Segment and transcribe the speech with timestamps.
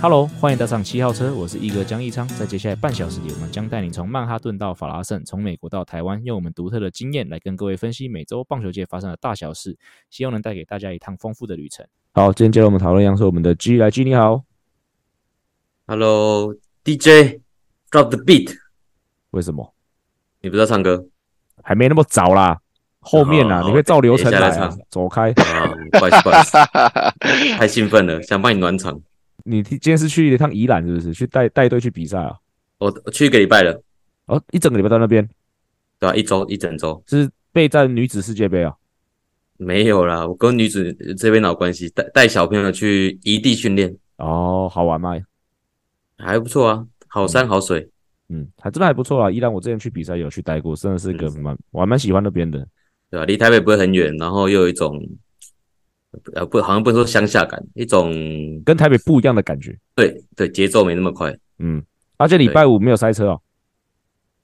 [0.00, 2.26] Hello，欢迎搭上七号车，我是一哥江一昌。
[2.28, 9.76] 在接下来半小时里，我们将带你从曼哈顿到法拉盛，从美国到台湾，用我们独特的经验来跟各位分析每周棒球界发生的大小事，
[10.08, 11.84] 希望能带给大家一趟丰富的旅程。
[12.12, 14.44] 好，今天接着我们讨论，一样是我们的 G 来 G，你好
[15.88, 16.54] ，Hello
[16.84, 18.54] DJ，Drop the beat。
[19.32, 19.74] 为什么？
[20.42, 21.08] 你不知道唱歌？
[21.64, 22.60] 还没那么早啦，
[23.00, 25.32] 后面啦，你会照流程来，走开。
[25.32, 25.42] 不
[25.98, 26.56] 好意思，不好意思，
[27.58, 29.00] 太兴奋了，想帮你暖场。
[29.44, 31.14] 你今天是去一趟宜兰，是不是？
[31.14, 32.36] 去带带队去比赛啊？
[32.78, 33.82] 我去一个礼拜了，
[34.26, 35.28] 哦，一整个礼拜到那边，
[35.98, 38.74] 对啊，一周一整周是备战女子世界杯啊？
[39.56, 41.88] 没有啦，我跟女子这边哪有关系？
[41.88, 45.16] 带带小朋友去异地训练哦，好玩吗？
[46.18, 47.80] 还不错啊，好山好水，
[48.28, 49.30] 嗯，嗯，还真的还不错啊。
[49.30, 52.66] 宜兰我之前去比赛有去待过，真的是个蛮、嗯、我还蛮喜欢那边的，
[53.10, 55.00] 对啊，离台北不会很远，然后又有一种。
[56.34, 58.12] 呃不，好像不能说乡下感，一种
[58.64, 59.78] 跟台北不一样的感觉。
[59.94, 61.36] 对对，节奏没那么快。
[61.58, 61.82] 嗯，
[62.16, 63.40] 而且礼拜五没有塞车哦。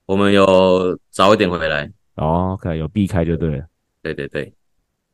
[0.07, 1.91] 我们有早一点回来。
[2.17, 3.65] 哦，OK，有避开就对了。
[4.03, 4.53] 对对对，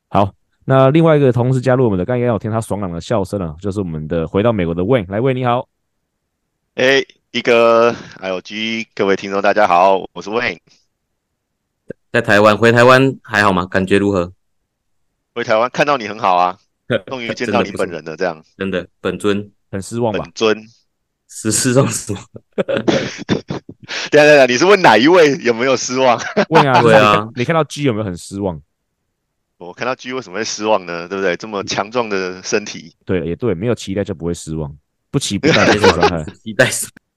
[0.09, 0.33] 好。
[0.67, 5.69] 那另外一个同事加入我们的，刚刚有听他爽朗的笑声了，就是我们的回到美国的 Wayne，来，Wayne 你好。
[6.75, 10.59] 哎，一哥还有 G，各位听众大家好，我是 Wayne。
[12.13, 13.67] 在台湾，回台湾还好吗？
[13.67, 14.33] 感觉如何？
[15.35, 16.59] 回台湾看到你很好啊，
[17.07, 20.21] 终于见到你本人了，这样真的本尊很失望吧？
[20.25, 20.65] 本尊
[21.29, 22.23] 是失望失望。
[24.11, 26.21] 等下等下，你是问哪一位有没有失望？
[26.51, 28.61] 问啊，对啊，你看到 G 有没有很失望？
[29.59, 31.07] 我看到 G 为什么会失望呢？
[31.07, 31.37] 对不对？
[31.37, 34.75] 这么强壮的身体，对，也对，没有期待就不会失望，
[35.11, 36.69] 不期不待就伤害， 期待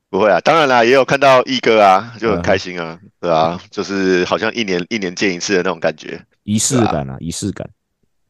[0.09, 0.39] 不会啊。
[0.41, 7.67] 当然啦，也有看到一哥啊，就很开心啊，对啊，就是好像一年一年见一次的那种感觉，仪式感啊，仪式感。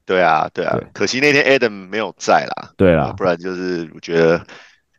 [0.06, 2.74] 对啊，对啊，对，可惜那天 Adam 没有在啦。
[2.78, 4.46] 对啦，不然就是我觉得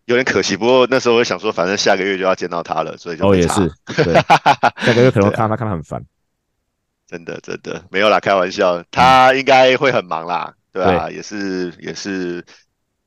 [0.06, 0.56] 有点可惜。
[0.56, 3.70] 不过那时候我想说，反正下个月就要见到他了，所以就哦也是，
[4.02, 4.14] 对
[4.84, 6.04] 下个月可能看他看他很烦。
[7.06, 12.44] 真的真的没有啦，开玩笑，他应该会很忙啦，对啊，对也是也是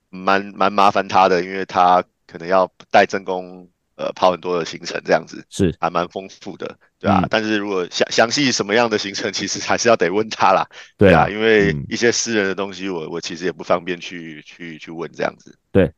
[0.09, 3.67] 蛮蛮麻烦他的，因为他可能要带正宫。
[3.97, 7.21] 呃，跑很多的行程这样子是还蛮丰富的，对啊。
[7.23, 15.57] 嗯、但是如果详详细什么样的行程，其实还是要得问他啦，对啊，因为一些私人的东西我，我我其实也不方便去去去问这样子。
[15.71, 15.91] 对，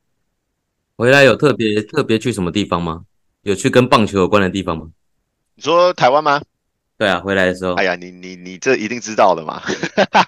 [0.96, 3.04] 回来有特别特别去什么地方吗？
[3.42, 4.90] 有去跟棒球有关的地方吗？
[5.56, 6.42] 你说台湾吗？
[6.98, 9.62] 对啊，回来的时候，哎呀，你你你这一定知道的嘛，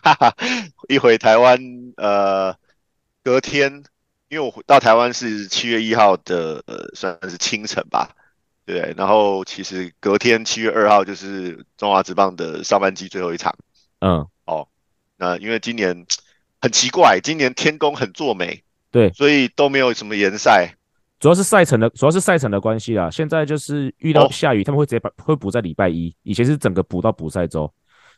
[0.90, 1.58] 一回台湾，
[1.96, 2.54] 呃，
[3.24, 3.84] 隔天。
[4.32, 8.10] 因为我到台湾是七月一号的，呃，算是清晨吧，
[8.66, 8.94] 对。
[8.96, 13.54] 然后其实隔天七月二号就是中华职棒的上半季最后一场。
[14.00, 14.66] 嗯，哦，
[15.18, 16.06] 那因为今年
[16.62, 20.74] 很奇怪，今年天公很作美，对，所以都没有什么延赛，
[21.20, 23.12] 主要是赛程的，主要是赛程的关系啦。
[23.12, 27.70] 现在就是遇到下雨，哦、他们会直接把会补在礼拜一，以前是整个补到补赛周，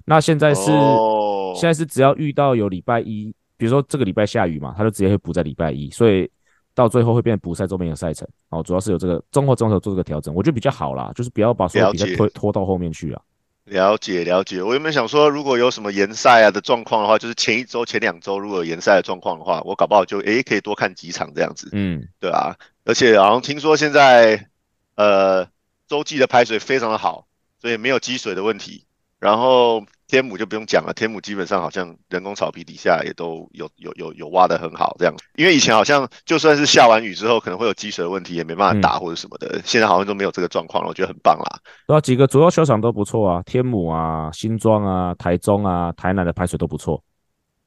[0.06, 3.34] 那现在是、哦、现在是只要遇到有礼拜一。
[3.58, 6.30] 比如说这个礼拜下雨嘛，他就直接会补在礼拜一，所以
[6.74, 8.28] 到最后会变成补赛周边的赛程。
[8.50, 13.22] 哦，主要是有这个综合综合做这个调整，我觉得比较好啦，就是不要把所有比赛拖拖到后面去啊。
[13.66, 21.70] 了解了解，我有没有想说，如果有什么延赛啊的状况的话，就是前一周、前两周如果有延赛的状况的话，我搞不好就诶可以多看几场这样子。
[21.72, 24.50] 嗯，对啊，而且好像听说现在
[24.96, 25.48] 呃
[25.88, 27.28] 洲际的排水非常的好，
[27.62, 28.86] 所以没有积水的问题。
[29.20, 29.84] 然后。
[30.08, 41.60] 天母就不用讲了，天母基本上好像人工草皮底下也都有有有有挖的很好这样，因为以前好像就算是下完雨之后可能会有积水的问题，也没办法打或者什么的，嗯、现在好像都没有这个状况了，我觉得很棒啦。
[41.88, 47.02] 对啊，几个主要球场都不错啊，天母啊、新庄啊、台中啊、台南的排水都不错。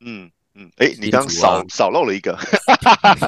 [0.01, 2.39] 嗯嗯，哎、欸，你刚少少漏了一个，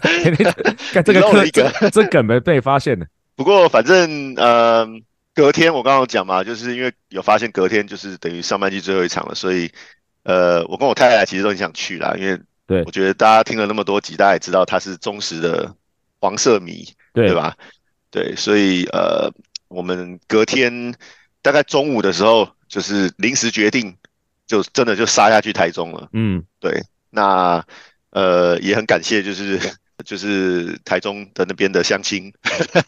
[1.05, 3.07] 这个漏了一个，这梗没被发现的。
[3.35, 4.37] 不过反正嗯。
[4.37, 4.89] 呃
[5.39, 9.71] 隔天我刚刚有讲嘛，就是因为有发现隔天就是等于上半季最后一场了，所以
[10.25, 12.37] 呃，我跟我太太其实都很想去啦，因为
[12.67, 15.73] 对我觉得大家听了那么多集，大家也知道他是忠实的
[16.19, 17.57] 黄色迷，对，对吧？
[18.11, 19.33] 对，所以呃，
[19.69, 20.93] 我们隔天
[21.41, 23.97] 大概中午的时候，就是临时决定，
[24.45, 26.09] 就真的就杀下去台中了。
[26.15, 27.65] 嗯，对，那
[28.11, 29.61] 呃也很感谢，就是
[30.05, 32.33] 就是台中的那边的乡亲，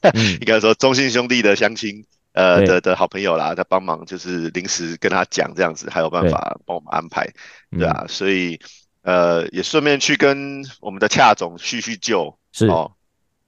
[0.03, 2.05] 嗯、 应该说中信兄弟的乡亲。
[2.33, 7.25] 呃的的好朋友啦，他帮忙就是临时跟他讲这样子，还有办法帮我们安排，
[7.71, 8.59] 对，对啊，所以
[9.03, 12.37] 呃，也顺便去跟我们的恰总叙叙旧。
[12.53, 12.91] 是哦，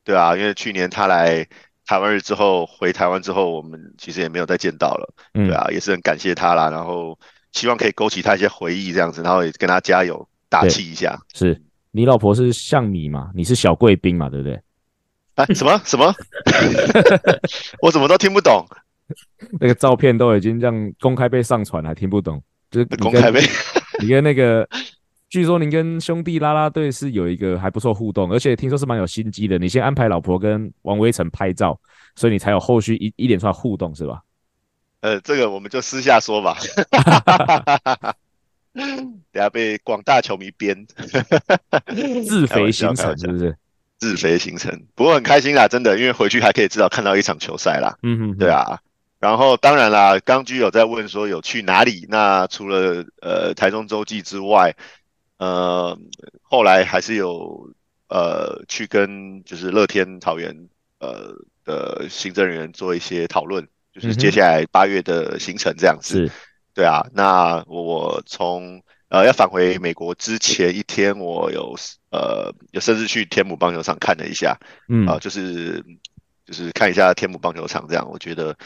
[0.04, 1.46] 对啊，因为去年他来
[1.86, 5.14] 台湾日之后，回台湾之后，我们其实也没有再见到了。
[5.34, 6.70] 嗯，对啊，也是很感谢他啦。
[6.70, 7.18] 然后
[7.52, 11.20] 希望可以勾起他一些回忆，这样子，然后也跟他加油打气一下。
[11.34, 13.30] 是你老婆是像你嘛？
[13.34, 14.28] 你是小贵宾嘛？
[14.28, 14.58] 对不对？
[15.34, 16.14] 啊，什么什么？
[17.80, 18.66] 我怎么都听不懂。
[19.60, 22.42] 那个照片都已经这样公开被上传，还听不懂？
[22.70, 23.40] 就是公开被
[24.00, 24.66] 你跟那个，
[25.28, 29.58] 据说您跟兄弟啦啦队是有一个还不错互动，而且听说是蛮有心机的。
[29.58, 31.78] 你先安排老婆跟王威成拍照，
[32.16, 34.22] 所以你才有后续一一连串互动，是吧？
[35.00, 36.56] 呃，这个我们就私下说吧。
[38.72, 40.86] 等下被广大球迷编
[42.24, 43.54] 自肥行程是不是？
[44.02, 47.96] 自肥行程，不过很开心啦，真的，因为回去还可以至少看到一场球赛啦。
[48.02, 48.80] 嗯哼，对啊。
[49.20, 52.04] 然后当然啦，刚居有在问说有去哪里？
[52.08, 54.74] 那除了呃台中洲际之外，
[55.38, 55.96] 呃
[56.42, 57.72] 后来还是有
[58.08, 60.52] 呃去跟就是乐天桃园
[60.98, 66.26] 呃的行政人员做一些讨论，就是接下来八月的行程这样子。
[66.26, 66.32] 是，
[66.74, 67.06] 对啊。
[67.14, 71.76] 那我我从呃要返回美国之前一天，我有
[72.10, 75.84] 呃有甚至去天母棒球场看了一下，嗯啊、呃、就是
[76.46, 78.56] 就是看一下天母棒球场这样，我觉得。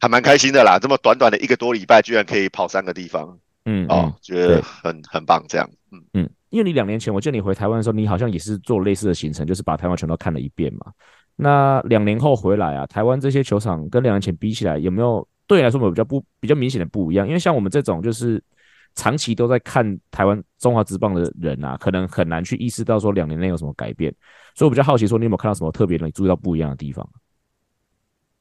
[0.00, 10.92] 还蛮开心的啦，这么短短的一个多礼拜，居然可以跑三个地方，嗯，哦，觉得很很棒，这样，嗯嗯，因为你两年前，我见你回台湾的时候，你好像也是做类似的行程，就是把台湾全都看了一遍嘛。
[11.36, 17.26] 那两年后回来啊，台湾这些球场跟两年前比起来，有没有对你来说有比较不比较明显的不一样？
[17.26, 18.42] 因为像我们这种就是
[18.94, 24.14] 长期都在看台湾中华职棒的人啊，可能很难去意识到说两年内有什么改变。
[24.54, 27.08] 所以我比较好奇，说你有没有看到什么特别的，你注意到不一样的地方？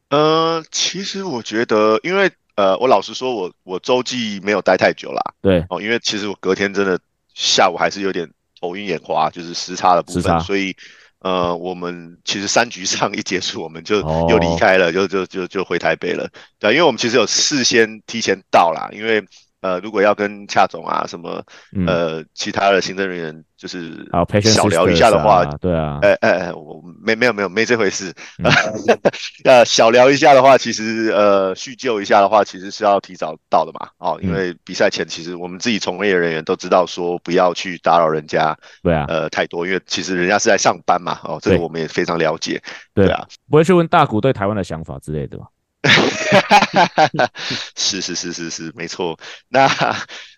[0.09, 5.21] 呃，其实我觉得，因为呃，我老实说我，我我洲际没有待太久啦。
[5.41, 6.99] 对哦，因为其实我隔天真的
[7.33, 8.29] 下午还是有点
[8.61, 10.75] 头晕眼花，就是时差的部分，所以
[11.21, 16.29] 呃，我们其实三局上一结束，我们就又离开了，哦、就就就就回台北了。
[16.59, 19.19] 对，因为我们其实有事先提前到啦，因为
[19.63, 21.43] 呃，如果要跟恰总啊什么
[21.87, 23.43] 呃其他的行政人员。
[23.55, 24.05] 就是
[24.41, 28.13] 小聊一下的话，啊对啊，哎哎哎，我没没有没有没这回事。
[28.43, 28.51] 嗯、
[29.45, 33.87] 呃，小聊一下的话，其实呃叙旧一下的话，其实是要提早到的嘛。
[33.99, 38.53] 哦，因为比赛前其实我们自己从业人员都知道说不要去打扰人家。
[38.81, 41.21] 对啊，呃太多，因为其实人家是在上班嘛。
[41.23, 42.61] 哦，这个我们也非常了解。
[42.93, 45.45] 对，对啊，不会去问大谷对台湾的想法之类的吧？
[47.75, 49.19] 是是是是是，没错。
[49.49, 49.67] 那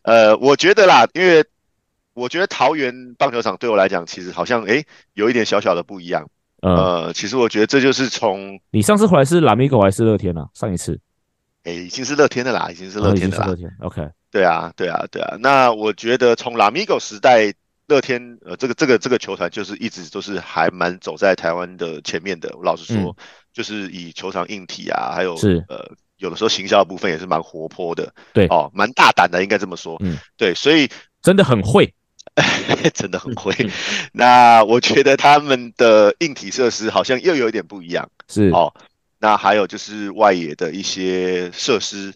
[0.03, 1.45] 呃，我觉得啦，因为。
[2.17, 6.25] 我觉得桃园棒球场对我来讲，其实好像诶有一点小小的不一样。
[6.61, 10.47] 嗯、呃，其实我觉得这就是从你上次回来是拉米狗还是乐天啊？
[10.53, 10.97] 上一次，
[11.65, 13.47] 诶已经是乐天的啦，已经是乐天的啦。
[13.47, 14.01] 乐天，OK。
[14.31, 15.35] 对啊，对啊，对啊。
[15.41, 17.53] 那我觉得从拉米狗时代，
[17.87, 22.49] 乐天呃这个这个这个球团就是一直都是还蛮走在台湾的前面的。
[22.55, 23.15] 我老实说，嗯、
[23.55, 28.13] 就是以球场硬体啊，还有是呃有的时候行销的部分也是蛮活泼的。
[28.33, 29.97] 对哦，蛮大胆的，应该这么说。
[30.01, 30.87] 嗯，对，所以
[31.23, 31.91] 真的很会。
[32.93, 33.55] 真的很会，
[34.11, 38.73] 那我觉得他们的硬体设施好像又有一点不一样，是哦。
[39.19, 42.13] 那还有就是外野的一些设施，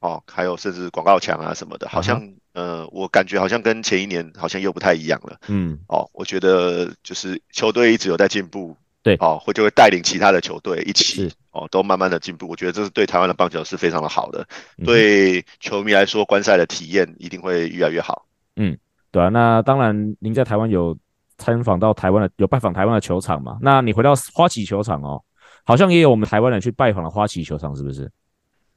[0.00, 2.24] 哦，还有甚至广告墙啊什么的，好像、
[2.54, 5.38] 嗯、呃，我感觉好像跟前一年好像又不太一样了。
[5.46, 12.46] 嗯，哦，我觉得就是球队一直有在进步，对，哦，会就会带领其他的球队一起，哦，都慢慢的进步。
[12.48, 14.46] 我觉得这是对台湾的棒球是非常的好的，
[14.78, 18.26] 嗯、对球迷来说，观赛的体验一定会越来越好。
[18.56, 18.76] 嗯。
[19.10, 20.96] 对啊，那当然，您在台湾有
[21.36, 23.58] 参访到台湾的，有拜访台湾的球场嘛？
[23.60, 25.22] 那你回到花旗球场哦，
[25.64, 28.10] 好像也有我们台湾人去拜访了花旗球场，是不是？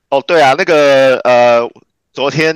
[0.09, 1.65] 哦，对啊，那个呃，
[2.11, 2.53] 昨天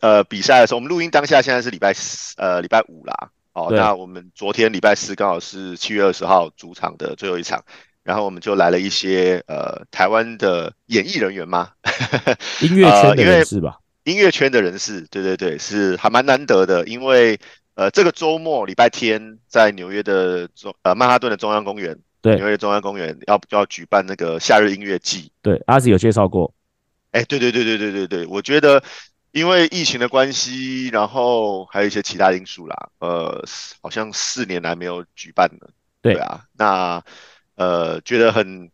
[0.00, 3.30] 呃比赛的时候，我们录音当下现在是礼拜四，呃礼拜五啦。
[3.56, 7.64] 哦，那我们昨天礼拜四刚好是七月二十号主场的最后一场，
[8.02, 11.70] 然后我们就来了一些呃台湾的演艺人员嘛，
[12.60, 13.70] 音乐圈的人士吧。
[13.70, 17.36] 呃音乐圈的人士，对对对，是还蛮难得的，因为
[17.74, 26.54] 呃，这个周末礼拜天在纽约的中呃曼哈顿的中央公园，对，纽约中央公园要要举办那个夏日音乐季，对，阿子有介绍过，
[27.10, 28.80] 哎，对对对对对对对，我觉得
[29.36, 33.44] 因为疫情的关系，然后还有一些其他因素啦，呃，
[33.82, 37.04] 好像四年来没有举办了，对，对啊，那
[37.56, 38.70] 呃，觉得很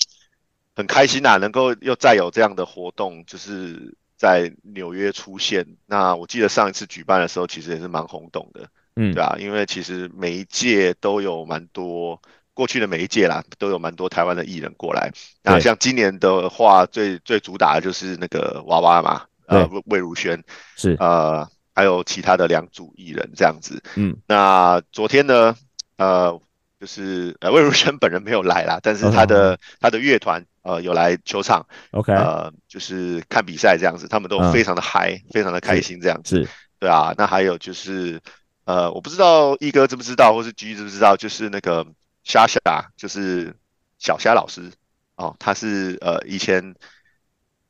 [0.76, 3.96] 很开心呐，能够又再有这样的活动，就是。
[4.22, 12.22] 在纽约出现，那我记得上一次举办的时候，其实也是蛮轰动的，嗯，对啊，因为其实每一届都有蛮多，
[12.54, 15.10] 过去的每一届啦，都有蛮多台湾的艺人过来。
[15.42, 20.42] 那像今年的话，最最主打的就是那个娃娃嘛，呃，魏如萱
[20.76, 23.82] 是，呃，还有其他的两组艺人这样子。
[23.94, 25.54] 嗯，那昨天呢，
[25.96, 26.40] 呃，
[26.80, 36.36] 就是呃魏如萱本人没有来啦，但是他的、嗯、他的乐团呃有来球场，OK，呃就是看比赛这样子，他们都非常的嗨、嗯，非常的开心这样子。
[36.36, 37.14] 是，对啊。
[37.16, 38.20] 那还有就是
[38.64, 41.86] 呃，我不知道一哥知不知道，或是菊知不知道，就是那个
[42.24, 42.60] 虾虾，
[42.96, 43.54] 就是
[43.98, 44.70] 小虾老师
[45.16, 46.74] 哦，他是呃以前。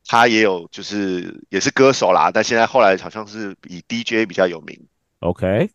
[0.07, 4.79] 他也有，就是也是歌手啦，但现在后来好像是以 DJ 比较有名。
[5.21, 5.71] OK，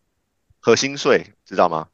[0.60, 1.88] 何心碎知道吗？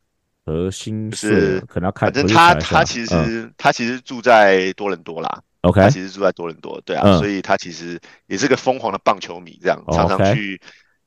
[0.45, 5.43] 何心碎、就是、可能要看，反正他他其实、嗯、他其实住在多伦多啦。
[5.62, 10.61] OK，他其实住在多伦多，对啊、嗯，所以他其实也是个疯狂的棒球迷，这样常常去，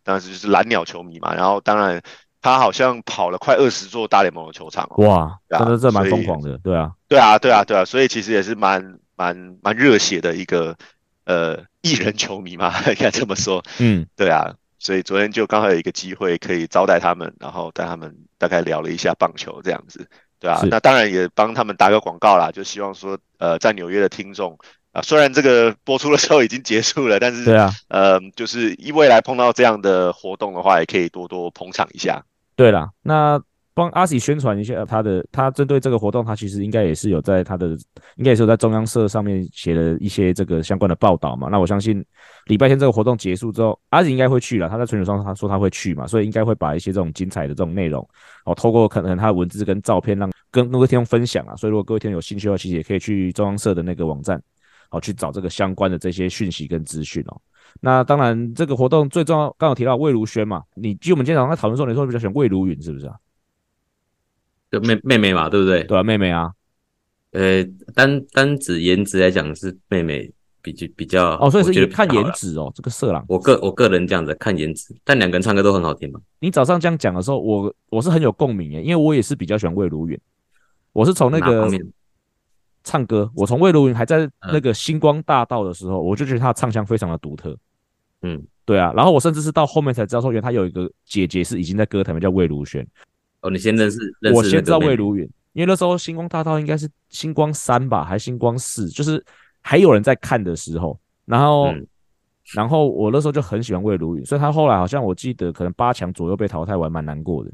[0.03, 1.35] 当时就是蓝鸟球迷嘛。
[1.35, 2.01] 然后当然
[2.41, 5.05] 他好像跑了快二十座大联盟的球场、喔。
[5.05, 10.75] 哇，真的这蛮疯狂的，对啊，对啊，对啊，对啊，所以其实也是蛮蛮蛮热血的一个。
[11.27, 13.61] 呃，艺人球迷嘛， 应该这么说。
[13.79, 20.07] 嗯，对啊，所以昨天就刚好有一个机会可以招待他们，然后带他们大概聊了一下棒球这样子，
[20.39, 20.61] 对啊。
[20.71, 24.57] 那当然也帮他们打个广告啦，就希望说，呃，在纽约的听众
[24.93, 32.23] 啊，虽然这个播出的时候已经结束了，但是，对啊，呃，就是一未来碰到这样的活动的话，也可以多多捧场一下。
[32.55, 33.41] 对啦，那。
[33.77, 37.67] 帮阿喜宣传一下他的，他针对这个活动，他其实应该也是有在他的，
[38.15, 41.47] 应该也是有在中央社上面写了一些这个相关的报道嘛。
[41.51, 42.03] 那我相信
[42.47, 44.67] 礼拜天这个活动结束之后，阿喜应该会去了。
[44.67, 48.03] 他在群组上他说他会去嘛，所以应该会把一些这种精彩的这种内容，
[48.45, 51.55] 哦，透过可能他的文字跟照片让跟各位听众分享啊。
[51.55, 54.41] 所以如果各位听众有兴趣的话，其实也可以去中央社的那个网站，
[54.89, 57.39] 哦，去找这个相关的这些讯息跟资讯哦。
[57.79, 63.13] 那当然，这个活动最重要，刚刚提到魏如萱嘛，你就我们今天早上在讨论说，你说比较喜欢魏如云是不是啊？
[64.71, 65.83] 就妹妹妹嘛，对不对？
[65.83, 66.51] 对啊，妹妹啊。
[67.31, 70.31] 呃，单单指颜值来讲是妹妹
[70.61, 73.23] 比较比较哦，所以是看颜值哦，这个色狼。
[73.27, 76.19] 我个我个人这样子看颜值，但两个人唱歌都很好听嘛。
[76.39, 80.19] 你早上这样讲的时候，我我是很有共鸣耶，因为我也是比较喜欢魏如云。
[80.93, 81.69] 我是从那个
[82.83, 87.55] 唱歌，我从魏如云还在那个星光大道的时候，嗯、我就觉得她的唱腔非常的独特。
[88.23, 88.93] 嗯，对啊。
[88.95, 92.87] 然后我甚至是到后面才知道说，原来她有一个姐姐是已经在歌坛里叫魏如萱。
[93.41, 99.23] 哦，你先认识，认识我先知道魏如云，因为那时候星光大道应该是星光三吧，还星光四，就是
[99.61, 101.87] 还有人在看的时候，然后、嗯，
[102.55, 107.51] 然后我那时候就很喜欢魏如云，所以他后来好像我记得可能八强左右被淘汰完，蛮难过的。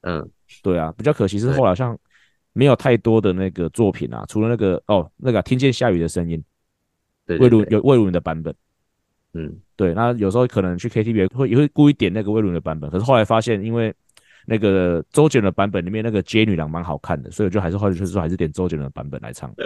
[0.00, 0.26] 嗯，
[0.62, 1.96] 对啊，比较可惜是后来好像
[2.54, 6.42] 没有太多的那个作品啊，除了那个哦那个、啊、听见下雨的声音，
[7.26, 8.54] 对，魏如有魏如云的版本，
[9.34, 13.94] 嗯，对，那有时候可能去 KTV 会也会故意点那个魏如云的版本，可是后来发现因为。
[14.50, 19.52] 那个周杰伦的版本里面那个街女郎蛮好看的，所以我就还是后来就是说还是点周杰伦的版本来唱。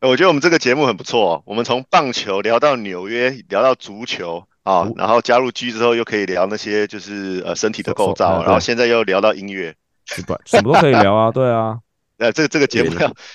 [0.00, 9.72] 我觉得我们这个节目很不错，我们从棒球聊到纽约，聊到足球啊，然后加入 G 之后又可以聊那些就是呃身体的构造，然后现在又聊到音乐，
[10.06, 11.78] 什么什么都可以聊啊，对啊，
[12.18, 12.92] 呃这个这个节目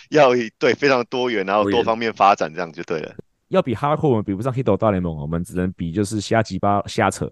[0.10, 3.16] 要要对非常多元，然后多方面发展，这样就对了。
[3.48, 7.32] 要比哈扣我们比不上 Hito 大联盟，我们只能比就是瞎鸡巴瞎扯。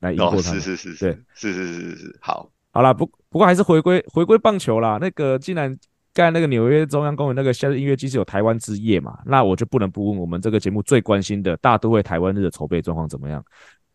[0.00, 4.98] 来赢过他，是是是是，对，是是是是是，好，好啦，不不过还是回归回归棒球啦。
[5.00, 5.76] 那个既然
[6.12, 13.44] 刚才那个纽约中央公园那个夏日音乐季是有台湾之夜嘛，那我就不能不问我们这个节目最关心的大都会台湾日的筹备状况怎么样？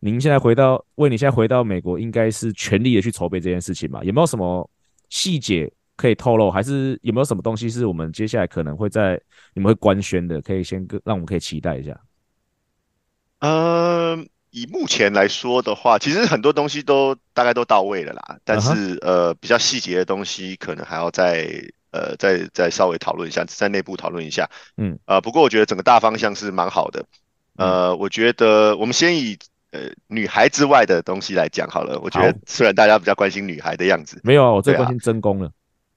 [0.00, 4.04] 您现在回到，为你现在回到美国，应该是全力的去筹备这件事情嘛？
[4.04, 4.68] 有没有什么
[5.08, 6.50] 细节可以透露？
[6.50, 9.18] 还是有没有什么东西是我们接下来可能会在
[9.54, 10.42] 你们会官宣的？
[10.42, 11.98] 可以先让我们可以期待一下。
[13.38, 14.33] 嗯、uh...。
[14.54, 19.04] 以目前来说的话，其实很多东西都大概都到位了啦，但是、uh -huh.
[19.04, 21.50] 呃，比较细节的东西可能还要再
[21.90, 24.48] 呃再再稍微讨论一下，在内部讨论一下。
[24.76, 27.04] 嗯，呃，不过我觉得整个大方向是蛮好的。
[27.56, 29.36] 呃，嗯、我觉得我们先以
[29.72, 31.98] 呃女孩之外的东西来讲好了。
[31.98, 35.50] 我觉得虽然大家比较关心女孩的样子，没有啊，我最关心真宫了。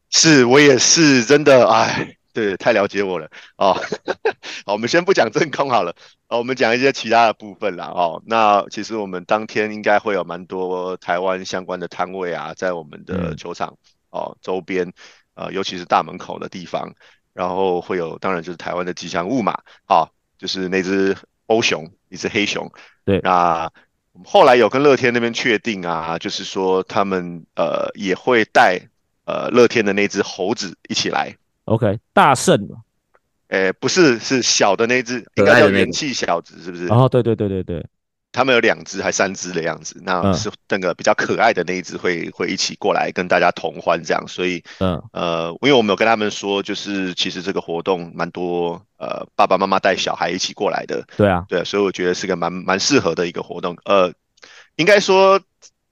[0.09, 2.15] 是我也是真的，哎。
[2.33, 3.73] 对，太了解我了哦。
[4.63, 5.95] 好，我们先不讲真空好了，
[6.29, 7.85] 哦，我们讲一些其他的部分啦。
[7.85, 13.77] 哦，那其实我们当天应该会有蛮多台湾相关的摊位啊，在我们的球场、
[14.11, 14.91] 嗯、哦周边，
[15.35, 16.93] 呃，尤其是大门口的地方，
[17.33, 19.53] 然后会有，当然就是台湾的吉祥物嘛，
[19.85, 21.15] 啊、哦，就是那只
[21.45, 22.69] 欧熊，一只黑熊。
[23.05, 23.71] 对，那
[24.11, 28.81] 我们后来有跟乐天那边确定啊，就是说他们呃也会带
[29.23, 31.37] 呃乐天的那只猴子一起来。
[31.63, 32.67] OK，大圣，
[33.49, 36.87] 诶，不是，是小的那只，应该叫元气小子，是不是？
[36.87, 37.85] 哦，对对对对对，
[38.33, 54.11] 他们有两只还三只的样子，那是那个比较可爱的那一只会会一起过来跟大家同欢这样，所以嗯呃，因为我们有跟他们说，就是其实这个活动蛮多呃爸爸妈妈带小孩一起过来的，对啊对，所以我觉得是个蛮蛮适合的一个活动，呃，
[54.75, 55.39] 应该说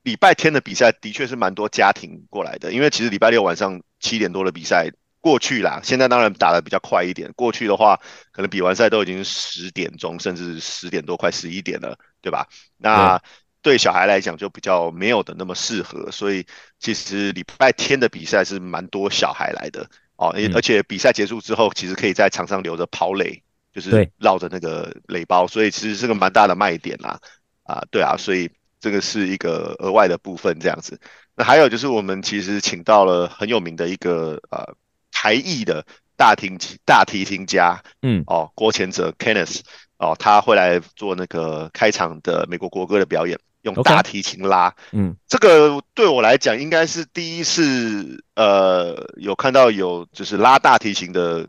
[0.03, 4.91] 礼拜天的比赛的确是蛮多家庭过来的，因为其实礼拜六晚上七点多的比赛。
[5.25, 7.33] 过去啦，现在当然打的比较快一点。
[7.35, 7.99] 过去的话，
[8.31, 12.47] 可能比完赛都已经十点钟，甚至十点多，快十一点了，对吧？
[12.77, 13.19] 那
[13.63, 16.45] 对小孩来讲就比较没有的那么适合，所以
[16.77, 20.31] 其实礼拜天的比赛是蛮多小孩来的哦。
[20.53, 23.41] 而且比赛结束之后，其实可以在场上留着跑垒，
[23.73, 27.19] 就是绕着那个垒包，所以其实是个蛮大的卖点啦。
[27.63, 28.47] 啊，对啊，所以
[28.79, 30.99] 这个是一个额外的部分这样子。
[31.35, 34.75] 那还有就是我们其实请到了很有名的一个呃。
[35.15, 35.83] 台裔的
[36.17, 36.51] 大提
[36.83, 39.61] 大提琴家，嗯，哦，郭前泽 Kenneth，
[39.97, 51.47] 哦，他会来做那个开场的美国国歌的表演，用大提琴拉，嗯，这个对我来讲应该是第一次，呃，有看到有就是拉大提琴的，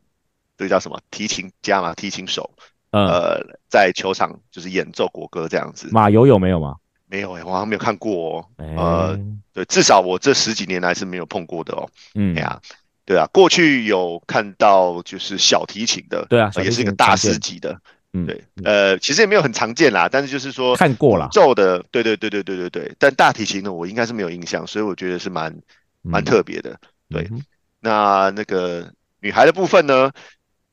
[0.57, 2.49] 这个叫什么提琴家嘛，提琴手，
[2.93, 5.89] 呃，在球场就是演奏国歌这样子。
[5.91, 6.77] 马友有没有吗？
[7.09, 8.47] 没有哎，我好像没有看过哦，
[8.77, 9.19] 呃，
[9.53, 12.61] 对，至少我这十几年来是没有碰过的哦，嗯，哎呀。
[13.07, 17.81] 对啊，过去有看到就是小提琴的，对啊，也是一个大师级的，
[18.13, 25.57] 嗯，对，呃，其实也没有很常见啦，但是就是说看过了奏的，对对对对对对对，但大提琴呢，我应该是没有印象，所以我觉得是蛮
[26.03, 26.77] 蛮特别的，
[27.09, 27.31] 对。
[27.79, 30.11] 那那个女孩的部分呢，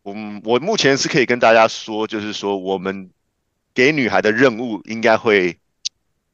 [0.02, 3.12] 我我目前是可以跟大家说，就是说我们
[3.76, 5.56] 给女孩的任务应该会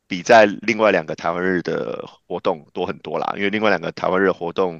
[0.07, 4.79] 比在另外两个台湾日的活动多很多啦，因为另外两个台湾日活动。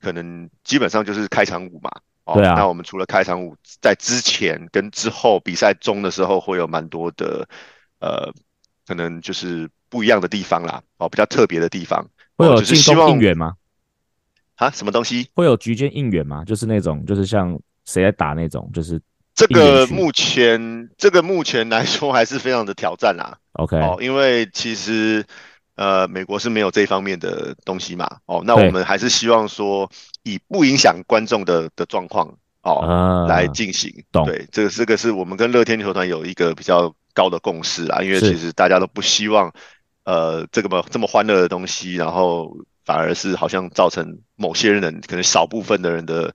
[0.00, 1.90] 可能基本上就是开场舞嘛，
[2.24, 2.54] 哦，对啊。
[2.54, 7.48] 那我们除了开场舞，在之前跟之后比赛中的时候，会有蛮多的，
[8.00, 8.32] 呃，
[8.86, 12.08] 可能就是不一样的地方啦，哦，比较特别的地方。
[12.36, 13.54] 会有进攻应援吗？
[14.56, 15.28] 啊，什么东西？
[15.34, 16.44] 会有局间应援吗？
[16.44, 19.00] 就是那种，就是像谁在打那种，就是
[19.34, 23.38] 这个目前，这个目前来说还是非常的挑战啦。
[23.52, 25.24] OK，哦，因为其实。
[25.78, 28.04] 呃，美国是没有这方面的东西嘛？
[28.26, 29.88] 哦，那我们还是希望说
[30.24, 32.26] 以不影响观众的的状况
[32.62, 33.94] 哦、啊、来进行。
[34.10, 39.52] 对，这个这个是我们跟乐天球团有一个比较高的共识啊，因为其实大家都不希望
[40.02, 46.34] 呃这个么这么欢乐的东西，然后反而是好像造成某些人可能少部分的人的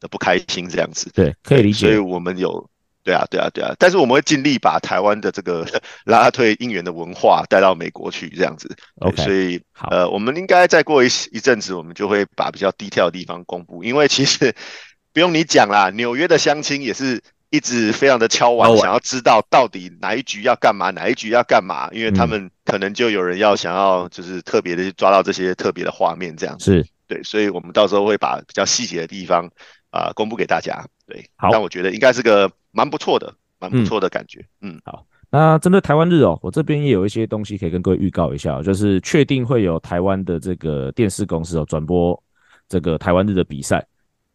[0.00, 1.10] 的不开心这样子。
[1.14, 1.86] 对，可以理解。
[1.86, 2.68] 所以我们有。
[3.04, 5.66] 对啊，对啊，对啊，但是我们会尽力把台湾的这个
[6.06, 8.72] 拉拉队应援的文化带到美国去，这样子。
[9.00, 9.60] OK，所以
[9.90, 13.82] 呃，我们应该再过一一阵子，我们就会把比较低调的地方公布。
[13.82, 14.54] 因为其实
[15.12, 26.76] 不用你讲啦，纽约的乡亲也是一直非常的敲碗，想要知道到底哪一局要干嘛，哪一局要干嘛，因为他们可能就有人要想要就是特别的去抓到这些特别的画面，这样子。
[26.76, 29.44] 是，对，所以我们到时候会把比较细节的地方
[29.90, 30.86] 啊、呃、公布给大家。
[31.04, 32.48] 对，好，但我觉得应该是个。
[32.72, 34.44] 蛮不错的，蛮不错的感觉。
[34.60, 42.20] 嗯，嗯好，那针对台湾日哦，我这边也有一些东西可以跟各位预告一下，就是确定会有台湾的这个电视公司哦转播
[42.68, 43.86] 这个台湾日的比赛。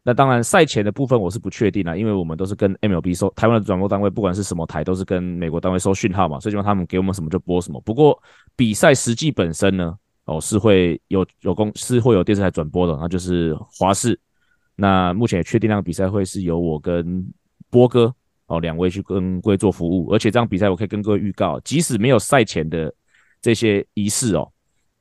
[0.03, 7.81] 那当然赛前的部分我是不确定啦，因为我们都是跟 MLB 收台湾的转播单位，不管是什么台，都是跟美国单位收讯号嘛，所以希望他们给我们什么就播什么。
[7.81, 8.17] 不过
[8.55, 14.17] 比赛实际本身呢，哦是会有有公是会有电视台转播的，那就是华视。
[14.77, 17.27] 那目前也确定那个比赛会是由我跟
[17.69, 18.13] 波哥。
[18.47, 22.93] 哦，两位去跟各位做服务，而且这场比赛我可以跟各位预告，即使没有赛前的
[23.41, 24.49] 这些仪式哦，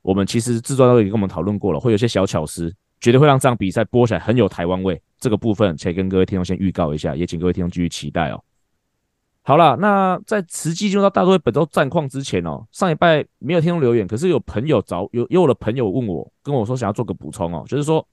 [0.01, 5.01] 我们其实制作都已经跟我们讨论过了，会有些小巧思，绝对会让这场比赛播起来很有台湾味。
[5.19, 8.43] 这个部分可以跟各位听众先预告一下，也请各位听众继续期待哦。
[9.41, 18.05] 好了，那在实际进入到大都会本周战况之前哦，上礼拜没有听众留言，可是有朋友找有有我的朋友问我，跟我说想要做个补充哦，就是说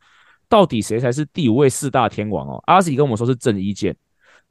[0.48, 2.62] 到底谁才是第五位四大天王哦？
[2.66, 3.94] 阿喜跟我们说是郑伊健。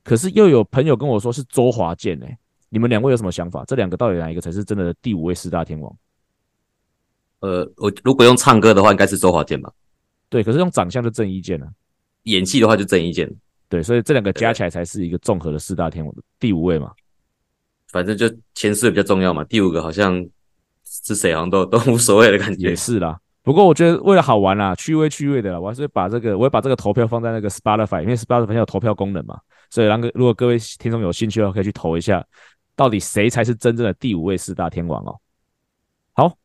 [0.04, 2.38] 可是又有朋友跟我说是周华健哎，
[2.70, 3.64] 你们两位有什么想法？
[3.66, 5.98] 这两个到底哪一个才是真的第五位四大天王？
[7.40, 9.72] 呃，我如果用唱歌的话，应该是周华健吧？
[10.30, 11.68] 对，可是用长相就郑伊健了，
[12.24, 13.34] 演技的话就郑伊健。
[13.70, 16.92] 对，所以这两个加起来才是一个综合的四大天王的第五位嘛。
[17.88, 20.26] 反正就前四比较重要嘛，第五个好像
[20.86, 22.70] 是谁好像都都无所谓的感觉。
[22.70, 23.20] 也是啦。
[23.44, 29.38] 不过我觉得为了好玩啦，趣味趣味的啦，我还是会把这个，我会把这个投票放在那个 Spotify，因为 Spotify 有投票功能嘛，
[29.70, 32.26] 所以让个如果各位听众有兴趣的话，可以去投一下，
[32.74, 35.20] 到底谁才是真正的第五位四大天王哦。
[36.14, 36.38] 好，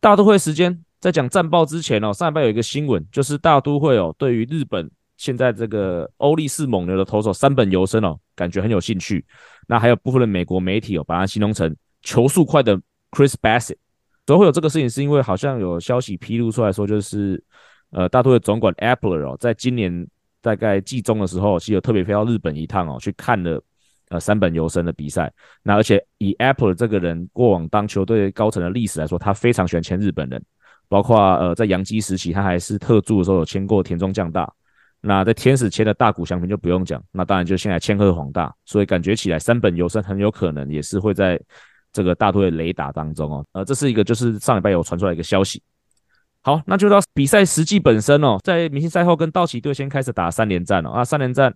[0.00, 9.24] 大都会时间在讲战报之前哦，上礼拜有一个新闻，就是大都会哦，对于日本现在这个欧力士猛牛的投手三本由伸哦，感觉很有兴趣。
[9.68, 12.76] 那还有部分的美国媒体哦，把它形容成球速快的
[13.12, 13.76] Chris Bassett。
[14.24, 17.42] 所以会有这个事情，是因为好像有消息披露出来说，就是
[17.90, 20.06] 呃，大都会总管 Apple 哦，在今年
[20.40, 23.60] 大概季中的时候，其实有特别飞到日本一趟哦，去看了
[24.10, 25.30] 呃三本由伸的比赛。
[25.64, 30.40] 那而且以 Apple 这个人过往当球队高层的历史来说，他非常喜欢签日本人，
[30.88, 34.50] 包括呃在洋基时期，他还是特助的时候有签过田中将大。
[35.00, 38.54] 那在天使签的大谷翔平就不用讲，那当然就现在千贺滉大。
[38.64, 41.40] 所以感觉起来三本由伸很有可能也是会在。
[41.92, 45.62] 这个大都会雷达当中哦，呃，这是一个就是上礼拜有传出来一个消息。
[46.44, 51.54] 好，那就到比赛实际本身哦，在明星赛后跟道奇队先开始打三连战哦，那三连战，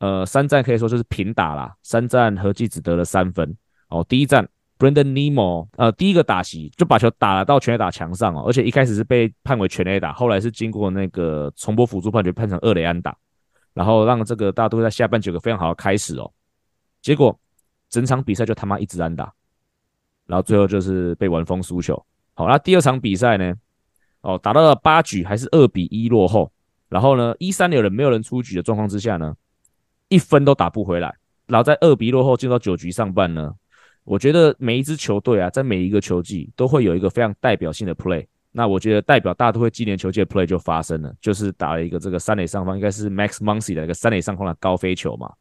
[0.00, 3.56] 呃，三战可以说就是平打啦，三战合计只得了三分。
[3.88, 4.04] 哦。
[4.06, 4.46] 第一战
[4.78, 13.16] ，Brandon Nimmo，呃，第一个打席就把球打了到全垒打墙上哦，而且一开始是被判为全垒打，后来是经过那个重播辅助判决判成二垒安打，
[13.72, 16.30] 然后让这个大都会在下半局有个非常好的开始哦，
[17.00, 17.34] 结果
[17.88, 19.32] 整场比赛就他妈一直安打。
[20.28, 22.00] 然后最后就是被完封输球。
[22.34, 23.52] 好，那第二场比赛呢？
[24.20, 26.52] 哦，打到了八局还是二比一落后。
[26.88, 29.34] 然后呢，一三有人没有人出局的状况之下呢，
[30.08, 31.14] 一分都打不回来。
[31.46, 33.52] 然后在二比落后进到九局上半呢，
[34.04, 38.26] 我觉得每一支球队啊，在每一个球季都会有一个非常代表性的 play。
[38.52, 45.32] 那我觉得代表大都会纪念球季的 play 就发生了，就是打了一个这个三垒上方应该是 Max Muncy 的一个三垒上方的高飞球嘛，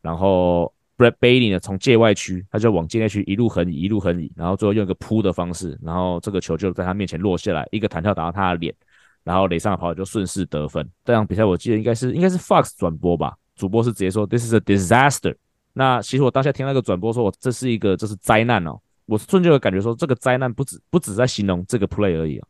[0.00, 0.72] 然后。
[0.96, 8.74] Brad Bailey 呢，从界外区，他就往界内区一路横移，一路横移，然后最后用一个扑的方式，然后这个球就在他面前落下来，一个弹跳打到他的脸，
[9.22, 10.88] 然后垒上的跑就顺势得分。
[11.04, 15.34] 这场比赛我记得应该是应该是 Fox 转播吧，主播是直接说 This is a disaster。
[15.74, 22.46] 那其实我当下听那个转播说，我这是一个这是灾难哦，我瞬间有感觉说这个灾难不止不止在形容这个 play 而已哦，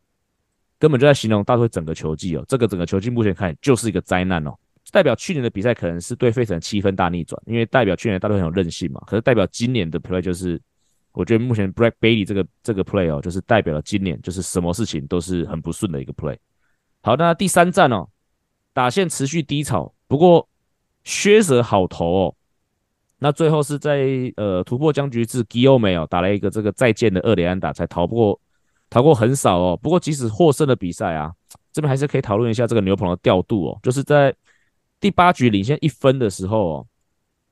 [0.79, 4.55] 根本就在形容大会整个球季哦，这个整个球季目前看就是一个灾难哦。
[4.89, 9.01] 代表去年的比赛可能是对费城七分大逆转，因为代表去年大都很有韧性嘛。
[9.05, 10.59] 可是代表今年的 play 就是，
[11.11, 16.37] 我觉得目前 Brett Baty 这个这个 play 哦，就是代表了今年就是什么事情都是很不顺的一个 play。
[17.01, 18.07] 好，那第三战哦，
[18.73, 20.47] 打线持续低潮，不过
[21.03, 22.35] 靴子好投哦。
[23.19, 28.39] 那最后是在呃突破僵局至 g i l m 哦，打了一个这个再见的二连安打，才逃不过
[28.89, 29.79] 逃过横扫哦。
[29.81, 31.33] 不过即使获胜的比赛啊，
[31.73, 34.33] 这边还是可以讨论一下这个牛棚的调度哦，就是在。
[34.99, 36.87] 第八局领先一分的时候，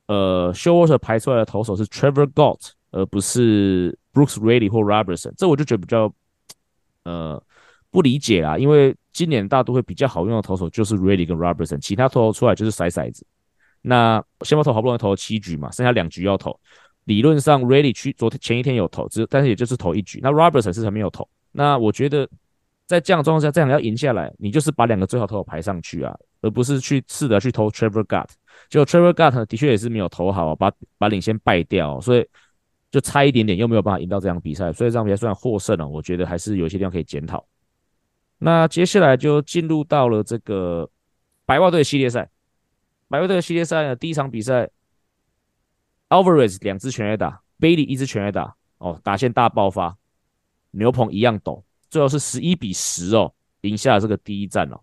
[0.06, 4.80] 呃 s h o w a t e r 排出来的投手是 Trevor Gott，而不是 Brooks Raley 或
[4.80, 6.12] Robertson，这我就觉得比较
[7.04, 7.42] 呃
[7.90, 8.58] 不理解啦。
[8.58, 13.26] 因为今年大都会比较好用的投手就是 Raley 跟 Robertson，其他投手出来就是甩骰子。
[13.82, 16.58] 那先发投好不容易投了七局嘛，剩下两局要投，
[17.04, 20.18] 理论上 Raley 去昨天前一天有投，只但是也就是投一局。
[20.20, 21.28] 那 Robertson 是还没有投。
[21.52, 22.28] 那我觉得
[22.86, 26.12] 在这样的状况下，这样要赢下来，你就是把两个最好投手排上去啊。
[26.40, 28.28] 而不是去试着去投 Trevor Gott，
[28.68, 32.28] 结果 Trevor Gott 的确也是没有投好，把把领先败掉，所以
[32.90, 37.46] 就差一点点又没有办法赢到这场比赛，所以这场比赛虽然获胜了，我觉得还是有些地方可以检讨。
[38.38, 40.88] 那接下来就进入到了这个
[41.44, 42.28] 白袜队系列赛，
[43.08, 44.68] 白袜队系列赛呢，第一场比赛
[46.10, 49.96] ，Alvarez 两支全垒打，Bailey 一支全垒打，哦，打线大爆发，
[50.72, 54.80] 牛棚一样抖，最后是十一比十哦，赢下了这个第一战哦。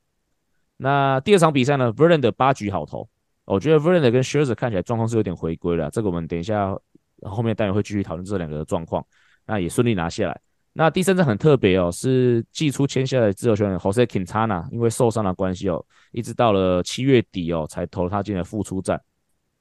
[0.84, 3.08] 那第二场比赛呢，Verlander 八局好投，
[3.46, 6.78] 我觉得 Verlander 跟 Scherzer 看起来状况是有点回归了，这个我们等一下
[7.22, 9.02] 后面当然会继续讨论这两个的状况。
[9.46, 10.42] 那也顺利拿下来。
[10.74, 19.02] 那第三战很特别哦，是季初签下来的自由球员 Jose Quintana，因为受伤的关系哦，一直到了七月底哦才投他进了复出战。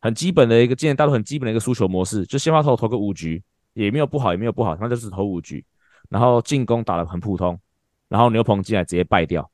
[0.01, 3.41] 很基本的一个今年大陆很基本的一个输球模式，就先发投投个五局，
[3.75, 5.65] 也没有不好也没有不好，他就是投五局，
[6.09, 7.57] 然后进攻打得很普通，
[8.09, 9.49] 然后牛棚进来直接败掉。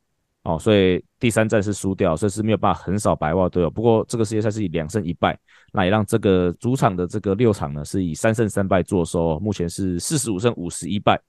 [0.49, 3.69] 哦，所以第三战是输掉，所以是没有办法横扫白袜队哦。
[3.69, 5.39] 不过这个世界赛是以两胜一败，
[5.75, 11.21] 那也让这个主场的这个六场呢是以三胜三败作收，目前是四十五胜五十一败，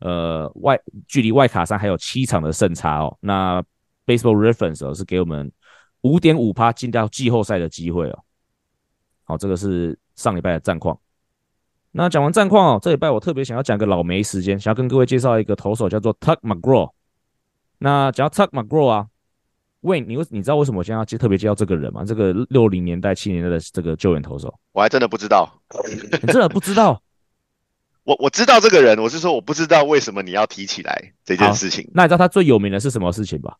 [0.00, 3.16] 呃外距离外卡山还有七场的胜差哦。
[3.20, 3.62] 那
[4.04, 5.52] Baseball Reference 哦是给我们
[6.00, 8.18] 五点五趴进到季后赛的机会哦。
[9.22, 10.98] 好，这个是上礼拜的战况。
[11.92, 16.90] 那讲完战况哦，这礼拜我特别想要讲个老梅时间，想要跟各位介绍一个投手叫做 Tug McGraw。
[17.78, 19.06] 那讲到 Tug McGraw 啊，
[19.82, 22.04] 喂，你为你知道为什么我现在要介特别介绍这个人吗？
[22.04, 25.48] 这个六零年代、七零年代的这个救援投手，我还真的不知道。
[25.84, 27.00] 你真的不知道？
[28.02, 31.88] 我我知道这个人，我是说我不知道为什么你要提起来这件事情。
[31.94, 33.56] 那你知道他最有名的是什么事情吧？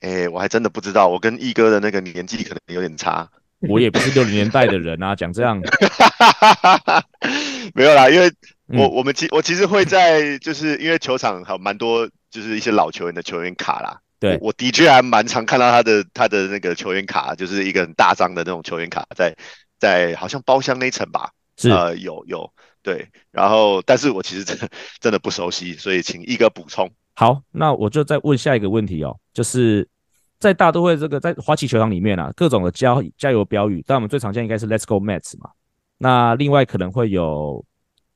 [0.00, 1.06] 哎、欸，我还真的不知道。
[1.06, 3.30] 我跟奕哥的那个年纪可能有点差。
[3.60, 5.60] 我也不是六零年代的人啊， 讲这样。
[7.74, 8.26] 没有啦，因为
[8.66, 12.10] 我、嗯、我们其我其实会在，就是因为球场还有蛮多。
[12.32, 19.28] 就是一些老球员的球员卡啦，对，我的确还蛮常看到他的他的那个球员卡，就是一个很大张的那种球员卡在，
[19.78, 22.50] 在在好像包厢那层吧，是呃有有，
[22.82, 24.68] 对，然后但是我其实真的
[24.98, 26.90] 真的不熟悉，所以请一哥补充。
[27.14, 29.86] 好，那我就再问下一个问题哦，就是
[30.38, 35.50] 在大都会这个在花旗球场里面啊，各种的加加油标语，但我们最常见应该是 Let's Go Mets 嘛。
[35.98, 37.62] 那另外可能会有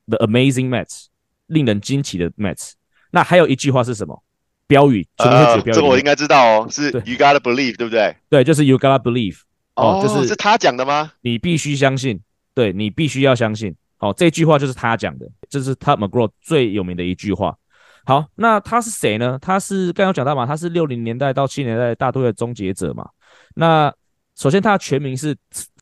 [0.07, 1.05] The Amazing Mets，
[1.45, 2.71] 令人惊奇的 Mets。
[3.17, 4.23] 那还有一句话是什么
[4.67, 5.03] 标语？
[5.17, 8.15] 呃，这个我应该知道哦，是 You gotta believe，对不对？
[8.29, 9.39] 对，就是 You gotta believe。
[9.73, 11.13] 哦，就是、哦、是他讲的吗？
[11.21, 12.21] 你必须相信，
[12.53, 13.75] 对，你必须要相信。
[13.97, 17.57] 哦，这句话就是他讲的，这是 Tug McGraw 最有名的一句话。
[18.05, 19.39] 好，那他是谁呢？
[19.41, 23.09] 他是刚刚讲到嘛，他是六零年代到七零年代大都会的终结者嘛。
[23.55, 23.91] 那
[24.35, 25.35] 首先他的全名是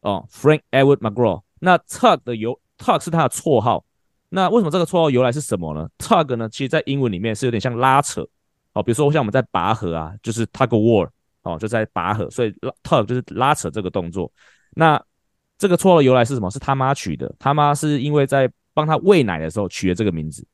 [0.04, 1.42] 哦 Frank Edward McGraw。
[1.60, 3.84] 那 Tug 的由 Tug 是他的绰号。
[4.36, 8.22] 那为什么这个绰号由来是什么呢？Tug 呢，其实在英文里面是有点像拉扯
[8.74, 11.08] 哦，比如说像我们在拔河啊，就是 Tug War
[11.44, 14.30] 哦，就在拔河，所以 Tug 就是拉扯这个动作。
[14.72, 15.02] 那
[15.58, 16.52] 这个绰号由来是什么？
[16.52, 20.46] 是他妈取的，他妈是因为在帮他喂奶的时候取了这个名字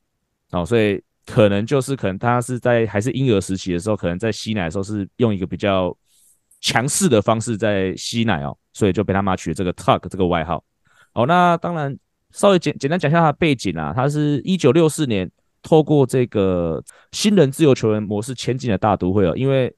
[0.52, 5.96] 哦，所以可能就是可能他是在还是婴儿时期的时候，可能在吸奶的时候是用一个比较
[6.60, 10.62] 强势的方式在吸奶哦，所以就被他妈取了这个 Tug 这个外号。
[11.12, 11.98] 好，那当然
[12.32, 15.30] 稍微简简单讲一下他的背景啊，他是一九六四年
[15.62, 19.74] 透过这个新人自由球员模式签进了大都会哦，因为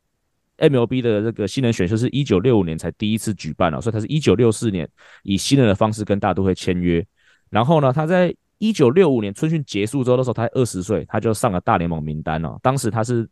[0.59, 4.88] MLB 的这个新人选秀是一九六五年才第一次举办哦，所以他是一九六四年
[5.23, 7.05] 以新人的方式跟大都会签约，
[7.51, 13.29] 然后呢，他在一九六五年春训结束之后的时候，他二十岁，他就上了大联盟名单哦，当时他是。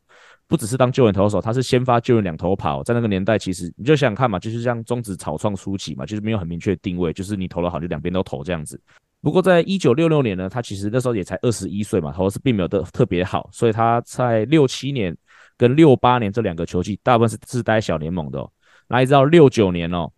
[0.49, 2.83] 不只是当救援投手，他是先发救援两头跑。
[2.83, 8.79] 在那个年代，其实你就想想看嘛，就是像中职草创初期嘛，就是没有很明确定位，就是你投了好就两边都投这样子。
[9.23, 15.17] 不过在一九六六年呢，他其实那时候也才二十一岁嘛，投是并没有的特别好，所以他在六七年
[15.57, 18.53] 跟六八年这两个球季，大部分是是待小联盟的哦。
[18.89, 20.11] 那一直到六九年哦，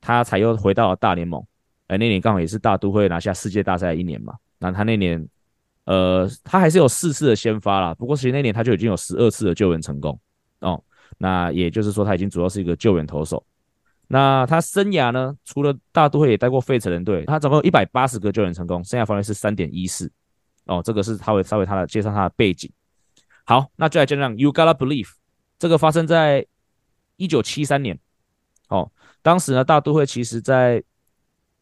[0.00, 1.44] 他才又回到了大联盟。
[1.88, 5.28] 哎，那年刚好也是大都会拿下世界大赛一年嘛，那他那年。
[5.86, 10.18] 呃，他还是有四次的先发啦，不过其实那年他就已经有十二次的救援成功
[10.58, 10.82] 哦。
[11.16, 13.40] 那也就是说，他已经主要是一个救援投手。
[14.08, 20.10] 那他生涯呢，除了大都会也带过费城人队，他总共有一百八十个救援成功，生涯防御是三点一四
[20.66, 20.80] 哦。
[20.84, 22.70] 这个是他会稍微他的介绍他的背景。
[23.44, 25.08] 好，那就来讲讲 You gotta believe
[25.58, 26.46] 这个发生在
[27.16, 27.98] 一九七三年
[28.68, 28.90] 哦。
[29.22, 30.82] 当时呢，大都会其实在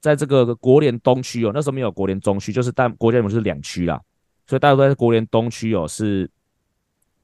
[0.01, 3.99] 在这个国联东区哦，那时候没有国联中区，就是但国家联盟是两区啦。
[4.47, 6.31] 所以大都会在国联东区哦，是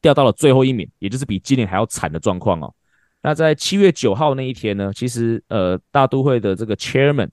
[0.01, 2.75] 掉到了最后一名，也就是比今年还要惨的状况哦。
[3.23, 7.29] 那在七月九号那一天呢，其实呃大都会的这个 chairman，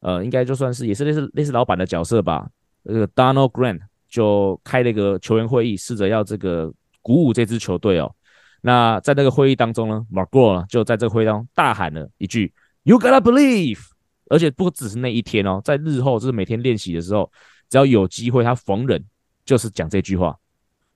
[0.00, 2.48] 呃应该就算是也是类似类似老板的角色吧，
[2.84, 8.14] 这个 Donald Grant 就开了一个球员会议，试着要这个鼓舞这支球队哦。
[8.62, 13.80] 那在那个会议当中呢，McGraw 就在这个会议当中大喊了一句 “You gotta believe”，
[14.28, 17.30] 而且不只是那一天哦，在日后就是每天练习的时候。
[17.70, 19.00] 只要有机会，他逢人
[19.44, 20.36] 就是讲这句话。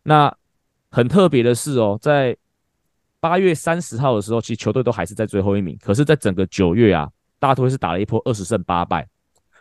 [0.03, 0.37] 那
[0.91, 2.37] 很特别的是哦，在
[3.25, 5.79] 八月三十号的时候，其实球队都还是在最后一名。
[5.81, 9.09] 可是，在整个九月啊，大都会是打了一波二十胜八败。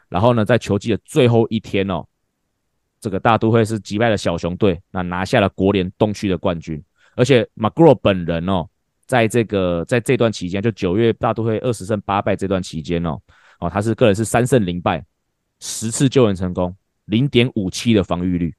[0.09, 2.05] 然后呢，在球季的最后一天哦，
[2.99, 6.83] 这个大都会是击败了小熊队，那拿下了国联东区的冠军。
[7.15, 8.67] 而且，McGraw 本人哦，
[9.05, 13.17] 在这个在这段期间，就九月大都会二十胜八败这段期间哦，
[13.61, 15.01] 哦，他是个人是三胜零败，
[15.61, 16.75] 十次救援成功。
[17.05, 18.53] 零点五七的防御率，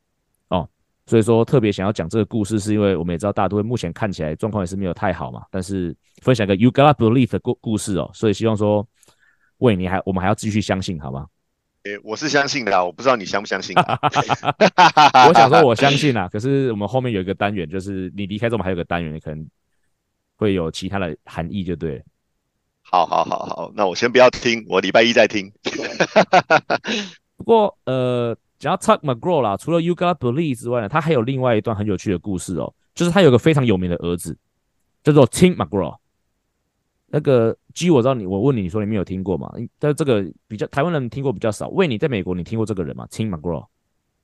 [1.07, 8.87] 所以说特别想要讲这个故事，是因为我们也知道大都会目前看起来状况也是没有太好嘛，但是分享一个 You gotta believe 的故故事哦，所以希望说，
[9.59, 11.27] 喂，你还我们还要继续相信，好吗？
[11.85, 13.99] 诶，我是相信的啊，我不知道你相不相信啊。
[15.29, 19.47] 我想说我相信啊，可是我们后面有一个单元，就是你离开之后，我们还有个单元，可能
[20.37, 22.03] 会有其他的含义，就对了。
[22.81, 25.53] 好好好好，那我先不要听，我礼拜一再听。
[27.37, 34.37] 不过，呃，讲到 Tuck McGraw 啦，除了 You Got Believe 之外呢，他还有另外一段很有趣的故事哦，就是他有个非常有名的儿子，
[35.03, 35.97] 叫做 Tim McGraw。
[37.07, 39.53] 那个 G 我知道你，我问你，你说你没有听过吗？
[39.79, 41.69] 但这个比较台湾人听过比较少。
[41.69, 43.67] 喂，你在美国，你听过这个人吗？Tim McGraw？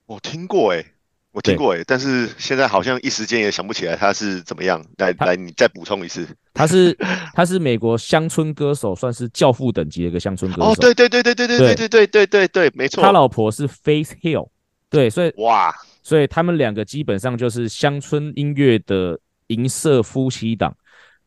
[0.06, 0.84] 我听过诶、
[1.32, 4.84] 我听过诶，但是现在好像一时间也想不起来他是怎么样。
[4.98, 6.26] 来来，你再补充一次。
[6.52, 6.92] 他是
[7.34, 10.70] 他是美国乡村歌手，算是教父等级的一个乡村歌手。
[10.70, 13.00] 哦，对对对对对对对对对对对对，没错。
[13.00, 14.48] 他老婆是 Faith Hill，
[14.90, 19.16] 对，所以哇，所以他们两个基本上就是乡村音乐的
[19.46, 20.76] 银色夫妻档，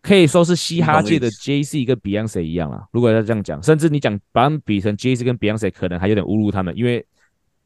[0.01, 2.83] 可以说是嘻哈界的 Jay Z 跟 Beyonce 一样啊。
[2.91, 7.05] 如果要这样讲，甚至你讲把他们比成 Jay Z 跟 Beyonce，可能还有点侮辱他们，因为。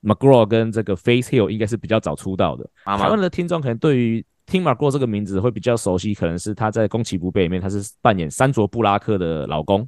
[0.08, 2.70] McGraw 跟这个 Faith Hill 应该是比较早出道的。
[2.86, 9.88] 台湾的听众可能对于听 McGraw 这个名字会比较熟悉，可能是他在《攻其不备》里面他是扮演山卓布拉克的老公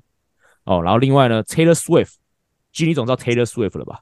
[0.65, 0.81] 哦。
[0.83, 2.15] 然后另外呢，Taylor Swift，
[2.73, 4.01] 基你总知道 Taylor Swift 了吧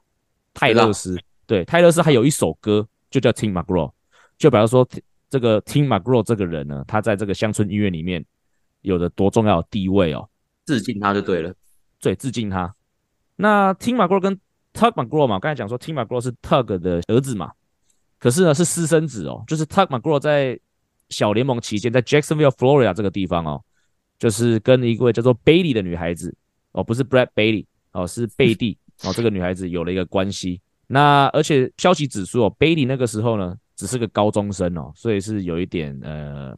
[0.54, 1.16] 泰勒斯。
[1.46, 3.90] 对，泰勒斯还有一首歌就叫 Tim McGraw，
[4.36, 4.86] 就比方说
[5.30, 8.24] 这个 Tim McGraw 这个人呢，他在这个乡村音乐里面
[8.80, 10.28] 有着多重要的地位哦，
[10.66, 11.54] 致敬他就对了，
[12.00, 12.74] 对，致敬他。
[13.36, 14.38] 那 Tim McGraw 跟
[14.78, 17.50] Tug McGraw 嘛，刚才讲说 Tim McGraw 是 Tug 的儿子嘛，
[18.20, 20.56] 可是呢是私生子哦，就是 Tug McGraw 在
[21.08, 23.60] 小联盟期间，在 Jacksonville Florida 这个地方哦，
[24.20, 26.32] 就是跟一位叫做 Bailey 的女孩子
[26.70, 30.60] 哦，不是 Brad Bailey 哦，是贝蒂哦，这个女孩子有了一个关系。
[30.86, 36.56] 那而且消息指出哦，Bailey 那个时候呢只是个高中生哦，所以是有一点呃，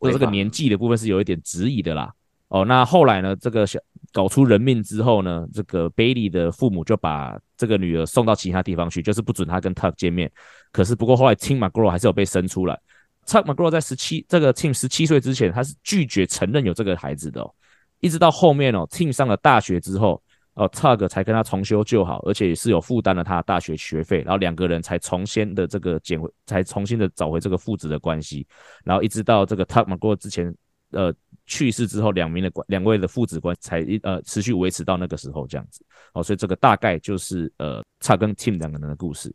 [0.00, 2.10] 对这个年纪的部分是有一点质疑的啦。
[2.48, 3.78] 哦，那后来呢，这个小
[4.12, 10.30] 搞出人命之后呢，这个 Bailey 的父母就把这个女儿送到其他地方去，就是不准她跟 Tug 见面。
[10.72, 12.78] 可是不过后来 Tim McGraw 还是有被生出来。
[13.26, 17.54] Tug McGraw 在十七这个 Tim 十七岁之前，他是拒绝承认有这个孩子的哦。
[18.00, 20.20] 一直到后面哦，Tim 上了大学之后，
[20.54, 28.46] 哦，Tug 才跟他重修旧好，而且是有负担了他的大学学费，然后两个人才重新的这个捡回，才重新的找回这个父子的关系。
[28.84, 30.52] 然后一直到这个 Tug McGraw 之前
[30.92, 31.12] 呃
[31.50, 35.84] 去世之后，两名的关两位的父子关系才呃持续维持到那个时候这样子。
[36.14, 39.34] 哦，所以这个大概就是呃 Tug 跟 Tim 两个人的故事。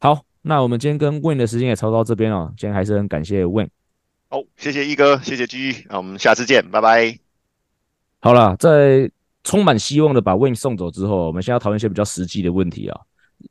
[0.00, 0.24] 好。
[0.46, 3.66] 那我们今天跟 Win 的时间也超到这边哦，今天还是很感谢 Win。
[4.28, 7.18] 好，谢谢一哥，谢谢 G，那我们下次见，拜拜。
[8.20, 9.10] 好了，在
[9.42, 13.00] 充满希望的把 Win 送走之后，我们现在要讨论一些比较实际的问题啊。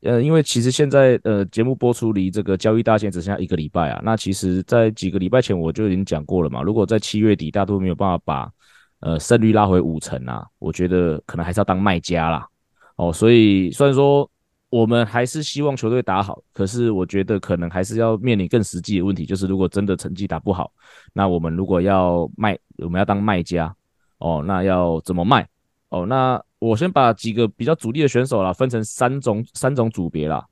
[0.01, 4.01] 呃，因为其实现在呃节目播出离这个交易大限只剩下一个礼拜啊。
[4.03, 8.51] 那其实，在几个礼拜前我就已经讲过了嘛，如果在七月底大家都没有办法把
[8.99, 12.47] 呃胜率拉回五成啊，我觉得可能还是要当卖家啦。
[12.95, 14.29] 哦，所以虽然说。
[14.73, 20.71] 我们还是希望球队打好，可是我觉得可能还是要面临更实际的问题，就是如果真的成绩打不好，
[21.13, 23.71] 那我们如果要卖，我们要当卖家
[24.17, 25.47] 哦，那要怎么卖
[25.93, 26.05] 哦？
[26.07, 30.45] 那我先把几个比较主力的选手啦，分成三种三种组别啦，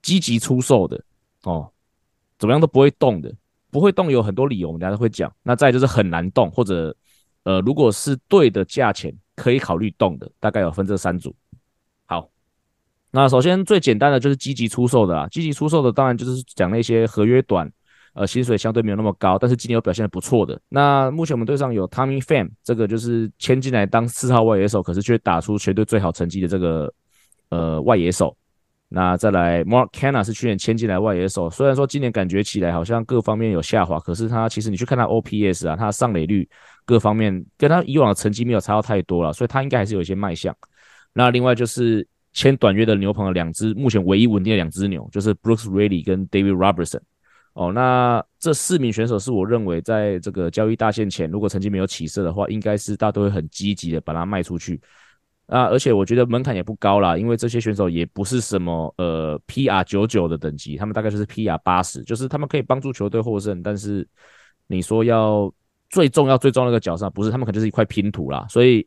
[0.00, 1.02] 积极出售的
[1.42, 1.68] 哦，
[2.38, 3.34] 怎么样都不会动的，
[3.70, 5.32] 不会动有很多理由，我们等下都会讲。
[5.42, 6.94] 那再就是很难动，或者
[7.42, 11.34] 呃，如果是对的价钱可以考虑动的，大概有分这三组。
[12.06, 12.30] 好
[13.10, 17.70] 那首先最简单的就是积极出售的啦，积极出售的当然就是讲那些合约短，
[18.14, 20.60] 呃，薪水相对没有那么高，但是今年有表现得不错的。
[20.68, 26.92] 那目前我们队上有 Tommy Pham，这个就是签进来当四号外野手，可是却打出全队最好成绩的这个
[27.48, 28.36] 呃外野手。
[28.88, 36.46] 那再来 Mark Canha 是去年签进来外野手，虽然说今年感觉起来好像各方面有下滑，可是他其实你去看他 OPS 啊，他的上垒率
[36.84, 40.54] 各方面跟他以往的成绩没有差到太多了，所以他应该还是有一些卖相。
[41.12, 42.06] 那另外就是。
[42.34, 47.00] 签短约的牛棚的两只，目前唯一稳定的两只牛就是 Brooks Raley 跟 David Robertson。
[47.54, 54.80] 哦，那这四名选手是我认为在这个交易大限前，如果成绩没有起色的话，应该是大都会很积极的把它卖出去。
[55.46, 64.06] 啊，而且我觉得门槛也不高啦，因为这些选手也不是什么呃 PR 九九的等级，他们大概就是 PR 八十，就是他们可以帮助球队获胜，但是
[64.66, 65.52] 你说要
[65.90, 68.86] 最重要最重要的一个角色，不是他们可能就是一块拼图啦，所以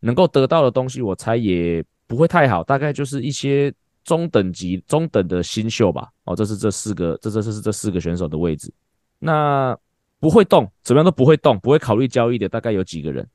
[0.00, 1.84] 能够得到的东西，我猜也。
[2.08, 3.74] 不会太好，大概就是一些
[4.06, 6.08] 中等级、中等的新秀吧。
[6.24, 8.72] 哦，这是这四个，这这这是这四个选手的位置。
[9.18, 9.76] 那
[10.20, 13.28] 不会动，怎么样都不会动，不会考虑交易的大概有几个人？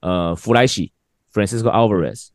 [0.00, 0.90] 呃，弗莱喜
[1.32, 2.28] （Francisco Alvarez）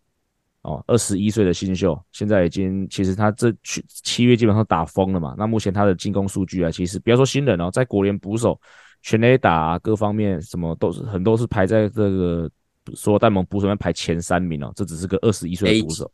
[0.62, 5.36] 哦，二十一岁的新秀，现在已经其实他这去七月基本上打疯了嘛。
[5.38, 8.58] 那目前他的进攻数据啊，其实不要说新人哦，在国联捕手
[9.02, 12.50] 全垒打啊，各方面什么都是很多是排在这个。
[12.96, 16.12] 说戴蒙捕手里面排前三名哦，这只是个二十一岁的捕手，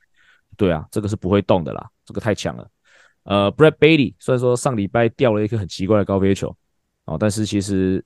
[0.57, 2.67] 对啊，这个是不会动的啦，这个太强了。
[3.23, 6.53] 呃，Brad Bailey 虽然说上礼拜掉了一个很奇怪的高飞球
[7.05, 8.03] 哦，但是其实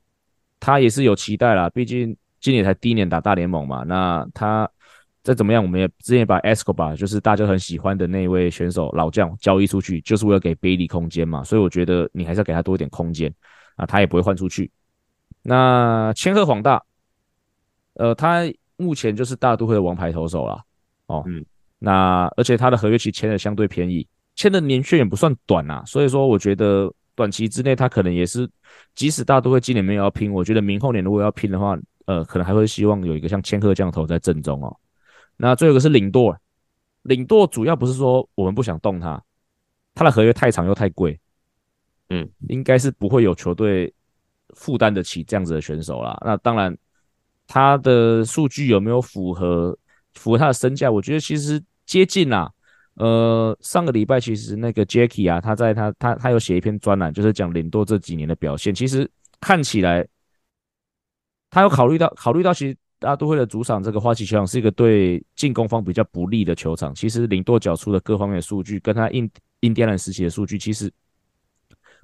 [0.60, 3.84] 他也是有期待啦，毕竟今年才第一年打大联盟嘛。
[3.84, 4.70] 那他
[5.24, 11.44] 再怎么样，我们也之前把 Escobar 就是大家很喜欢的那位选手老将交易出去，就是为了给 Bailey 空间嘛。
[11.44, 13.34] 所以我觉得你还是要给他多一点空间
[13.76, 14.72] 啊，他也不会换出去。
[15.42, 16.84] 那千鹤广大。
[17.96, 18.44] 呃，他
[18.78, 20.64] 目前就是大都会的王牌投手了，
[21.08, 21.46] 哦，嗯，
[21.84, 28.48] 那而且他的合约期签的相对便宜，签的年限也不算短啊，所以说我觉得短期之内他可能也是，
[28.94, 34.78] 即使大都会今年没有要拼，我觉得明后年如果要拼的话，呃，可能还会希望有一个像千鹤这样投在正中哦。
[35.38, 36.38] 那最后一个是领舵，
[37.02, 39.20] 领舵主要不是说我们不想动他，
[39.96, 41.20] 他的合约太长又太贵，
[42.10, 43.92] 嗯，应该是不会有球队
[44.56, 46.18] 负担得起这样子的选手啦。
[46.24, 46.78] 那当然。
[47.54, 49.78] 他的数据有没有符合
[50.14, 50.90] 符合他的身价？
[50.90, 51.62] 我觉得其实
[51.92, 52.50] 接近啦。
[52.94, 58.74] 呃，上个礼拜其实那个 Jackie 啊，他在他他他有写一篇专栏，就是讲领舵这几年的表现。
[58.74, 59.10] 其实
[59.42, 60.08] 看起来
[61.50, 66.96] 他有考虑到考虑到，其实大都会的主场这个花旗球场是一个对进攻方比较不利的球场。
[66.96, 69.30] 其实领舵缴出的各方面的数据，跟他印
[69.60, 70.90] 印第安人时期的数据，其实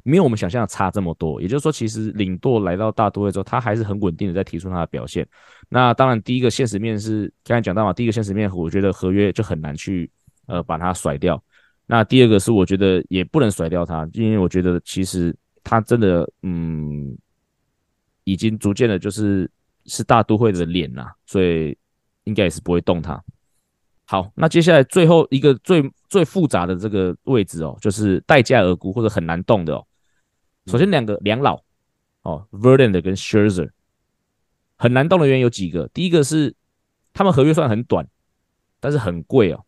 [0.08, 1.42] 没有我们想象的差这么多。
[1.42, 5.28] 也就是说，其实领舵来到大都会之后，他还是很稳定的在提出他的表现。
[5.70, 10.10] 那当然，第一个现实面是刚才讲到嘛，第一个现实面，我觉得合约就很难去
[10.48, 11.44] 呃把它甩掉。
[11.86, 17.18] 那第二个是我觉得也不能甩掉他，因为我觉得其实他真的嗯
[18.24, 19.50] 已经逐渐的就是。
[19.90, 21.74] 是大都会的脸呐，所以
[22.26, 23.24] 应该也是不会动它。
[24.04, 29.87] 好，那接下来最后一个最最复杂的这个位置哦，就是待价而沽或者很难动的哦。
[30.68, 31.60] 首先两个两老
[32.22, 33.72] 哦，Verlander 跟 Scherzer
[34.76, 36.54] 很难动的原因有几个，第一个是
[37.14, 38.08] 他们合约算很短，
[38.80, 39.64] 但是很贵哦，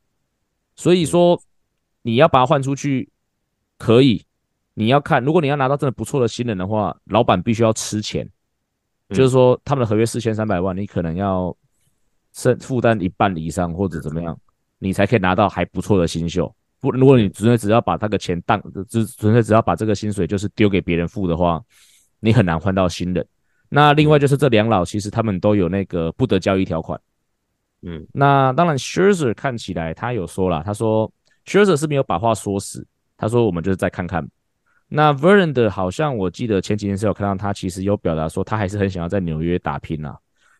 [0.76, 1.41] 所以说
[2.02, 3.10] 你要把它换出去
[3.78, 4.26] 可以，
[4.76, 8.30] 你要看如果你要拿到真的不错的新人的话，老板必须要吃钱。
[9.10, 11.58] 就是说，他们的合约四千三百万，你可能要
[12.32, 14.39] 是负担一半以上，或者怎么样，
[14.78, 16.56] 你才可以拿到还不错的新秀。
[16.80, 21.61] 不，如果你纯粹只要把那个钱当，只纯粹只要把这个薪水就是丢给别人付的话，
[22.19, 23.25] 你很难换到新人。
[23.69, 26.99] 那另外就是这两老，其实他们都有那个不得交易条款。
[27.82, 31.11] 嗯，那当然，Scherzer 看起来他有说了，他说
[31.45, 34.27] Scherzer 是没有把话说死，他说我们就是再看看。
[34.88, 40.17] 那 Verlander 好像我记得前几天是有看到他，其实有表达说他还是很想要在纽约打拼呐、啊，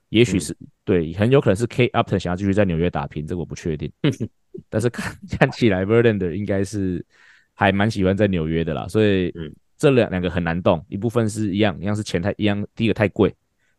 [0.09, 3.91] 也许是、嗯、对，很有可能是 Kate Upton 想要继续在纽约打拼，这个我不确定。
[4.70, 7.06] 但是看 看起来 Verlander 应该是
[7.54, 9.34] 还蛮喜欢在纽约的啦，所以
[9.78, 13.36] 这两两个很难动，一部分是一样，一样是钱太一样，第一个太贵，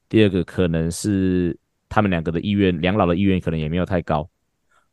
[0.08, 1.56] 第二个可能是
[1.88, 4.28] 他们两个的意愿，两老的意愿可能也没有太高。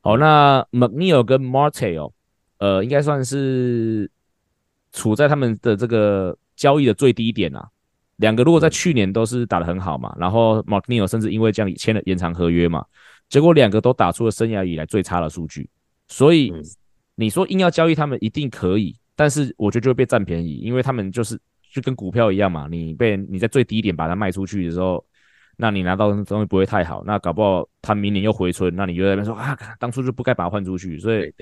[0.02, 2.14] 好，那 McNeil 跟 Marte 哦，
[2.58, 4.10] 呃，应该算是。
[4.94, 7.68] 处在他们的这个交易的最低点啊，
[8.16, 12.84] 两个如果在去年都是打得很好嘛，然后 McNeil 甚至因为这样签了延长合约嘛，
[13.30, 15.70] 结果两个都打出了生涯以来最差的数据，
[16.08, 16.54] 所以
[17.16, 21.40] 你说硬要交易他们一定可以，但是我觉得就会被占便宜，因为他们就是
[21.72, 25.04] 就跟股票一样嘛，你被你在最低点把它卖出去的时候，
[25.58, 31.34] 那你拿到的东西不会太好，那搞不好他明年又回春，那你就在那边说啊，当初就不该把它换出去，所以。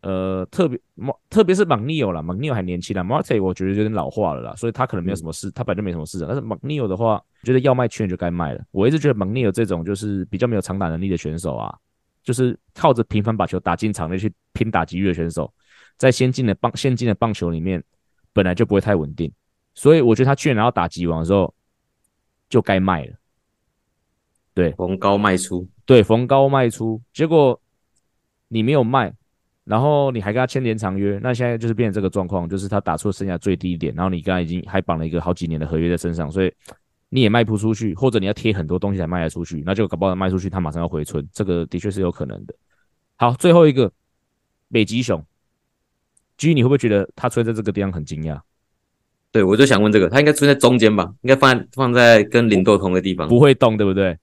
[0.00, 0.80] 呃，特别
[1.28, 6.28] 特别是 McNeil 啦，McNeil 还年轻啦，Marte 我觉得有点老化了啦，所以他可能没有什么市，他本来就没什么市场。
[6.28, 8.64] 但是 McNeil 的话，觉得要卖去年就该卖了。
[8.70, 11.76] 我一直觉得 McNeil 这种就是比较没有长打能力的选手啊，
[12.22, 15.52] 就是靠着频繁把球打进场内去拼打击率的选手，
[15.96, 17.82] 在先进的棒先进的棒球里面
[18.32, 19.32] 本来就不会太稳定，
[19.74, 21.52] 所以我觉得他去年拿到打击王的时候
[22.48, 23.12] 就该卖了。
[24.54, 27.60] 对，逢高卖出，对，逢高卖出，结果
[28.46, 29.12] 你没有卖。
[29.68, 36.50] 然后你还跟他签延长约，那现在就是变成这个状况，就是他打出了生涯最低点，然后你刚才已经还绑了一个好几年的合约在身上，所以
[37.10, 42.54] 你也卖不出去，或者你要贴很多东西才卖得出去，那就搞不好卖出去他马上要回村，这个的确是有可能的。
[43.16, 43.92] 好，最后一个
[44.72, 45.22] 北极熊
[46.38, 48.40] ，G，你会不会觉得他出现在这个地方很惊讶？
[49.30, 51.12] 对，我就想问这个，他应该出现在中间吧？
[51.20, 54.16] 应该放在放在跟零度同个地方，不会动，对不对？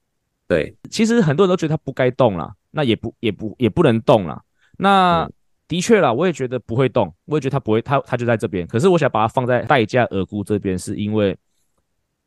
[0.48, 4.42] 对，其实很多人都觉得他不该动了，那也不也不也不能动了，
[4.76, 5.30] 那。
[5.68, 8.66] 的确啦，我也觉得不会动，我也觉得他不会，他他就在这边。
[8.66, 11.36] 可是我想把它放在代价而沽这边，是因为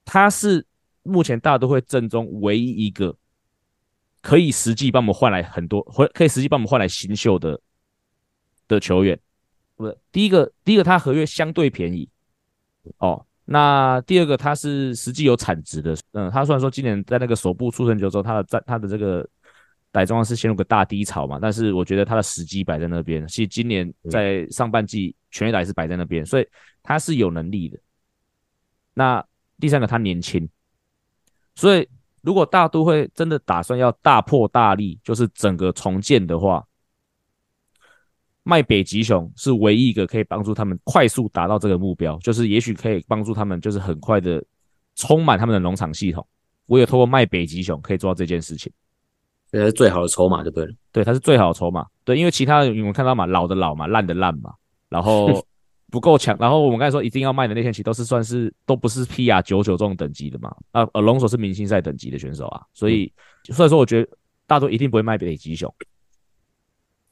[0.04, 0.66] 他是
[1.04, 3.16] 目前大都会正中唯一一个
[4.22, 7.60] 可以实际帮我们换来很多，或可以实际帮我们换来新秀的
[8.68, 9.18] 的球员。
[9.76, 12.10] 不是第一个，第一个他合约相对便宜
[12.98, 13.26] 哦。
[13.46, 19.28] 那第二个他是实际有产值的，嗯，他虽然说今年在那个首部出成就之后，他的在他的这个。
[19.92, 23.28] 戴庄是陷入个大低潮嘛，但是我觉得他的时机摆在那边。
[23.28, 26.48] 其实今年在上半季全垒打是摆在那边，所以
[26.84, 27.80] 他是有能力的。
[28.94, 29.26] 那
[29.60, 30.48] 第三个他年轻，
[31.56, 31.88] 所以
[32.22, 36.66] 如果大都会真的打算要大破大立，就是整个重建的话，
[38.44, 44.44] 卖北极熊是唯一一个可以帮助他们快速达到这个目标，就是也许可以帮助他们就是很快的
[44.96, 46.26] 充满他们的农场系统。
[46.66, 48.72] 我有透过卖北极熊可以做到这件事情。
[49.52, 54.54] 这是最好的筹码就对了，对，它是最好的筹码，对，因为其他的你们看到嘛，老的老嘛，烂的烂嘛，
[54.90, 55.44] 然后
[55.90, 63.12] 不够强，然后我们刚才说一定要卖的那些其实都是算是都不是 PR 九九这种等级的嘛，啊，Alonso 是明星赛等级的选手啊，所以、
[63.48, 64.08] 嗯、所以说我觉得
[64.46, 65.74] 大多一定不会卖北极熊，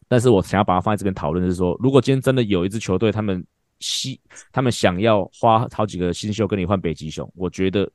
[0.07, 3.43] 但是我想要把它放在这边讨论就是说，如果今天真的有一支球队他们
[3.79, 4.19] 希
[4.51, 7.89] 他们想要花好几个新秀跟你换北极熊，我觉得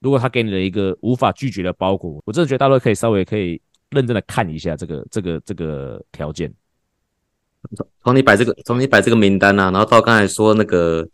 [0.00, 3.62] 如果他给你了一个无法拒绝的包裹，我真的觉得大多可以稍微可以。
[3.90, 6.52] 认真的看一下这个这个这个条件，
[8.02, 11.06] 从你摆这个从你摆这个名单啊，然后到刚才说那个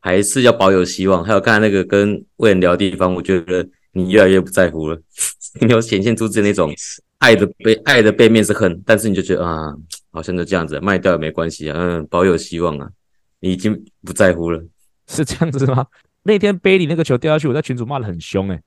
[0.00, 5.00] 还是要保有希望，还有刚才那个跟魏人聊的地方，我觉得你越来越不在乎了。
[5.60, 6.72] 你有显现出自己那种
[7.18, 9.74] 爱的背爱的背面是恨，但是你就觉得啊，
[10.10, 12.90] 好像就这样子，卖掉也没关系啊，嗯，保有希望啊，
[13.40, 14.62] 你已经不在乎了，
[15.08, 15.86] 是这样子吗？
[16.24, 18.62] 那天贝里那个球掉下去，我在群主骂的很凶诶、欸，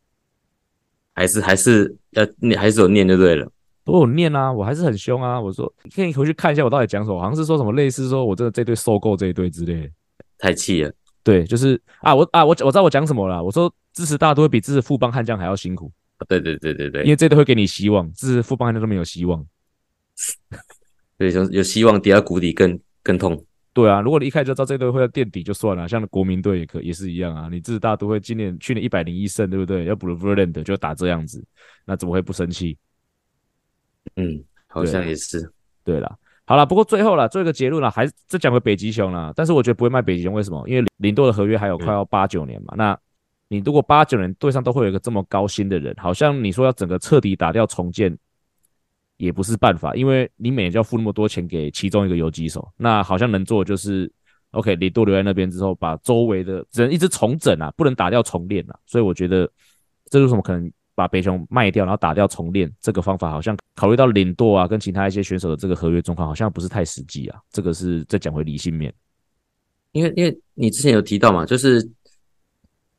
[1.20, 3.46] 还是还是要念，还是有念就对了。
[3.84, 5.38] 我有念啊，我还是很凶啊。
[5.38, 9.90] 我说，你可以回去看一下我到底讲什么，好像是说什么类似说我这个这队收购这一队之类的，
[10.38, 10.90] 太气了。
[11.22, 13.44] 对，就是啊，我啊我我知道我讲什么了。
[13.44, 15.92] 我说支持大都会比支持富邦悍将还要辛苦。
[16.26, 19.46] 对对对对对，因为这队会给你希望，支持富邦悍将都没有希望。
[21.20, 23.44] 对，有有希望跌到谷底更更痛。
[23.74, 27.48] 对啊，如果你一开始就知道这队会要垫底就算了，像国民队也可也是一样啊。
[27.52, 29.86] 你支持大都会今年去年一百零一胜，对不对？
[29.86, 31.44] 要补了 Verlander 就打这样子，
[31.86, 32.78] 那怎么会不生气？
[34.16, 34.44] 嗯。
[34.72, 35.52] 好像也是，
[35.84, 36.16] 对了，
[36.46, 39.34] 好了，不过最后了，做一个结论了，还是再讲回北极熊了。
[39.36, 40.64] 但是我觉得不会卖北极熊，为什么？
[40.70, 42.76] 因为林多的合约还有快要八九年嘛。
[42.76, 43.00] 嗯、那
[43.48, 48.16] 你如果八九年队上都会有一个这么高薪的人，好像你说要整个彻底打掉重建，
[49.20, 52.68] 也不是办法，因为你每年就要付那么多钱给其中一个游击手。
[52.76, 54.12] 那好像能做的就是
[54.50, 58.76] ，OK，你多留在那边之后，把周围的只能一直重整啊，不能打掉重练啊。
[58.88, 59.48] 所以我觉得
[60.10, 60.72] 这是什么可能？
[60.96, 67.40] 把北熊卖掉，然后打掉重练，这个方法好像考虑到领舵啊，跟其他一些选手的这个合约状况，好像不是太实际啊。
[67.54, 68.94] 这个是再讲回理性面，
[69.94, 71.90] 因为因为你之前有提到嘛，就是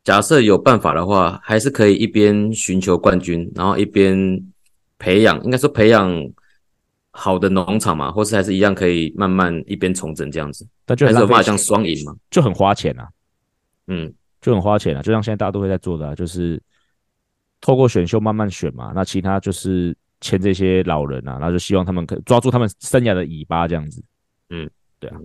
[0.03, 4.17] 假设有办法的话，还是可以一边寻求冠军，然后一边
[5.01, 6.09] 培养，应该说培养
[7.09, 10.67] 好的农场嘛，或是还是一样可以慢慢一边重整这样子。
[10.85, 13.09] 但就还是有办法像双赢嘛，就很花钱啊，
[13.87, 16.61] 嗯，就很花钱啊，就像现在大家都会在做的啊，就是。
[17.63, 24.03] 透过选秀慢慢选嘛，那其他就是签这些老人啊，然后就希望他们可以抓住他们生涯的尾巴这样子。
[24.49, 24.67] 嗯，
[24.99, 25.17] 对啊。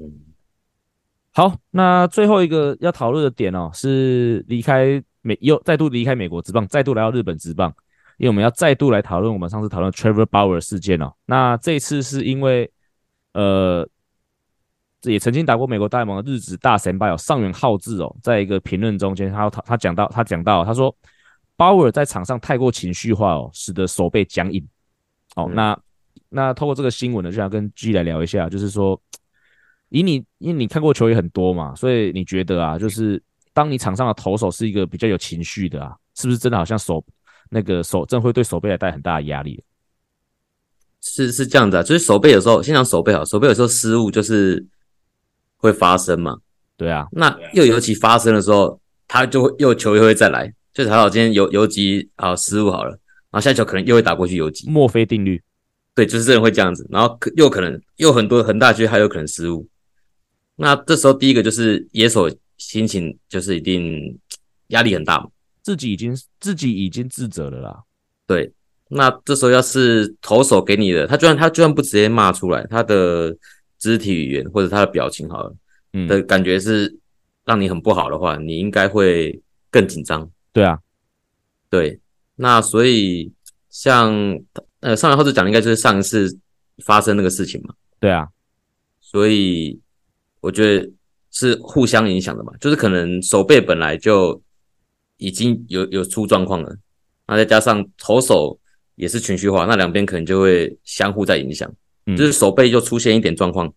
[1.32, 7.74] 好，那最后一个要讨论的点哦，是离开美又再度离开美国职棒，再度来到日本职棒，
[8.16, 11.12] 因为我们要再度来讨论我们上次讨论 Trevor Bauer 事件哦。
[11.26, 12.70] 那这次是因为
[13.32, 13.88] 呃，
[15.02, 20.94] 也曾经打过美国大联盟的日子大先辈哦，上原浩志哦，在一个评论中间，他他他讲到他讲到他说。
[21.58, 24.62] ，Bauer 在场上太过情绪化哦，使得手背僵硬。
[25.36, 25.74] 哦，那
[26.28, 29.00] 那透过这个新闻呢，就想跟 G 来聊一下，就是说，
[29.88, 33.22] 以你因为你看过球也很多嘛，所以你觉得啊，就是
[33.54, 37.02] 当你场上的投手是一个比较有情绪的啊，是不是真的好像手
[37.50, 39.62] 那个手真会对手背来带很大的压力？
[41.00, 44.64] 是是这样子啊，就是手背有时候，先讲手背好，手背有时候失误就是
[45.56, 46.36] 会发生嘛。
[46.76, 50.52] 对啊，那又尤其发生的时候，他就会又球又会再来。
[50.74, 54.68] 就是还好，今天游游击啊失误好了，然后下一球可能又会打过去游击。
[54.68, 55.42] 墨菲定律，
[55.94, 59.66] 对，就是这人会这样子，然后又可能又很多很大区还有可能失误。
[60.56, 64.18] 那这时候第一个就是野手心情就是一定
[64.66, 65.28] 压力很大嘛，
[65.66, 67.82] 自己已经自己已经自责了啦。
[68.24, 68.52] 对，
[68.86, 73.36] 那这时候要是投手给你的，他居然他居然不直接骂出来，他的
[73.76, 75.52] 肢体语言或者他的表情好了，
[75.92, 76.96] 嗯，的感觉是
[77.44, 80.30] 让你很不好的话，你应该会更紧张。
[80.52, 80.78] 对啊，
[81.68, 81.98] 对，
[82.36, 83.32] 那所以
[83.68, 84.14] 像
[84.78, 86.38] 呃上来后者讲的应该就是上一次
[86.84, 87.74] 发生那个事情嘛。
[87.98, 88.28] 对啊，
[89.00, 89.80] 所以
[90.40, 90.88] 我觉得
[91.32, 94.40] 是互相影响的嘛，就是可能手背本来就
[95.16, 96.76] 已经有有出状况了，
[97.26, 98.58] 那再加上投手
[98.94, 101.70] 也是情绪化，那两边可能就会相互在影响，
[102.06, 103.72] 嗯、就是手背就出现一点状况，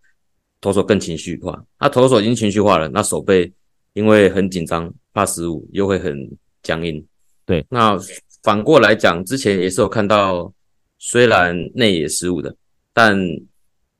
[0.60, 3.52] 投手更情绪化，那投手已经情绪化了，那手背
[3.92, 6.30] 因为很紧张怕失误又会很。
[6.62, 7.02] 僵硬，
[7.46, 7.64] 对。
[7.70, 7.98] 那
[8.42, 10.52] 反过来讲，之前也是有看到，
[10.98, 12.54] 虽然内野失误的，
[12.92, 13.18] 但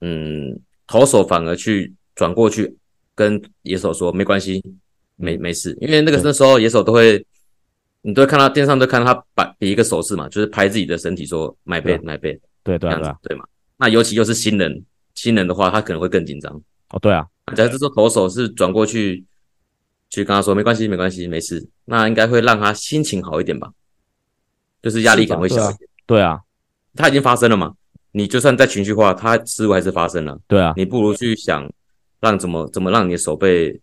[0.02, 2.76] 嗯，投手反而去转过去
[3.14, 4.62] 跟野手说没关系，
[5.16, 7.24] 没没事，因为那个那时候野手都会，
[8.02, 13.44] 你都看到电视上都看到他摆比一个手势嘛，就是拍自己的身体说 my bad my bad，对对对，对嘛。
[13.76, 14.84] 那尤其又是新人，
[15.14, 16.52] 新人的话他可能会更紧张。
[16.90, 17.26] 哦，对啊。
[17.56, 19.24] 假如说投手是转过去。
[20.12, 23.70] 去跟他说没关系，没关系，没事，那应该会让他心情好一点吧，
[24.82, 25.88] 就是压力可能会小一点。
[26.04, 26.40] 对啊，
[26.96, 27.72] 他已经发生了嘛，
[28.10, 30.36] 你就算再情绪化，他失误还是发生了。
[30.48, 31.72] 对啊，你不如去想
[32.18, 33.80] 让怎么怎么让你的手背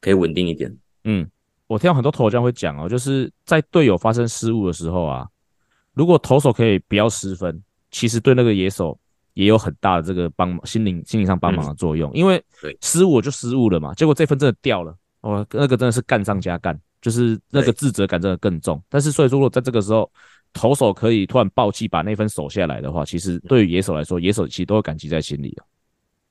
[0.00, 0.72] 可以稳定一点。
[1.02, 1.28] 嗯，
[1.66, 5.26] 我听到很多投手会讲哦，就是在队友发生失误的时候啊，
[5.94, 8.98] 如果投手可以不要失分，其实对那个野手
[9.34, 12.10] 也有很大的这个帮忙，心灵心理上帮忙的作用。
[12.12, 12.42] 嗯、因为
[12.80, 14.96] 失误就失误了嘛，结果这分真的掉了。
[15.22, 18.80] 哦，那个真的是干上加干，就是那个自责感真的更重。
[18.88, 20.08] 但是，所以说，如果在这个时候，
[20.52, 25.64] 投手可以突然爆气把那分守下来的话，其实对于野手来说，野手其实都会感激在心里的。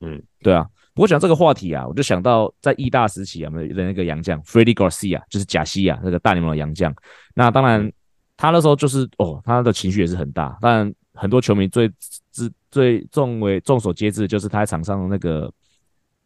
[0.00, 0.66] 嗯，对啊。
[0.96, 6.90] 不过讲这个话题啊，我就想到在义大时期啊，我们的那个洋将 Freddie Garcia，就是贾西亚那个大联盟的洋将。
[7.34, 7.92] 那当然，
[8.34, 11.86] 他那时候就是哦，他的情绪也是很大，但很多球迷最
[12.32, 15.52] 知最众为众所皆知的就是他在场上的那个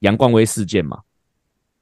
[0.01, 1.01] 杨冠威事件嘛，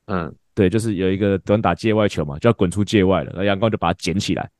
[0.06, 4.50] 嗯，对，就是有一个短打界外球嘛，就要滚出界外了，然后杨冠就把它捡起来，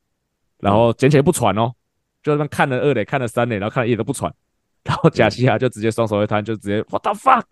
[0.59, 1.73] 然后捡起来不传哦，
[2.23, 4.31] 就那看了二垒，看了三垒，然后看了一垒都不传，
[4.85, 7.45] 然后贾西亚就直接双手一摊，就直接 What the fuck，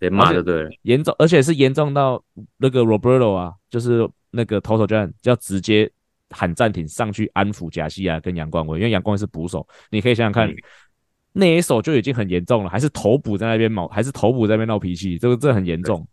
[0.00, 2.20] 别骂就对了，严重，而且是严重到
[2.56, 5.88] 那个 Roberto 啊，就是那个投手教练要直接。
[6.32, 10.54] 喊暂停，上去安抚贾西亚跟杨冠威，因为杨冠威是捕手，你可以想想看，嗯、
[11.32, 16.06] 那一手就已经很严重了，还是头捕在那边毛，还是头捕在那边闹脾气，这个这很严重。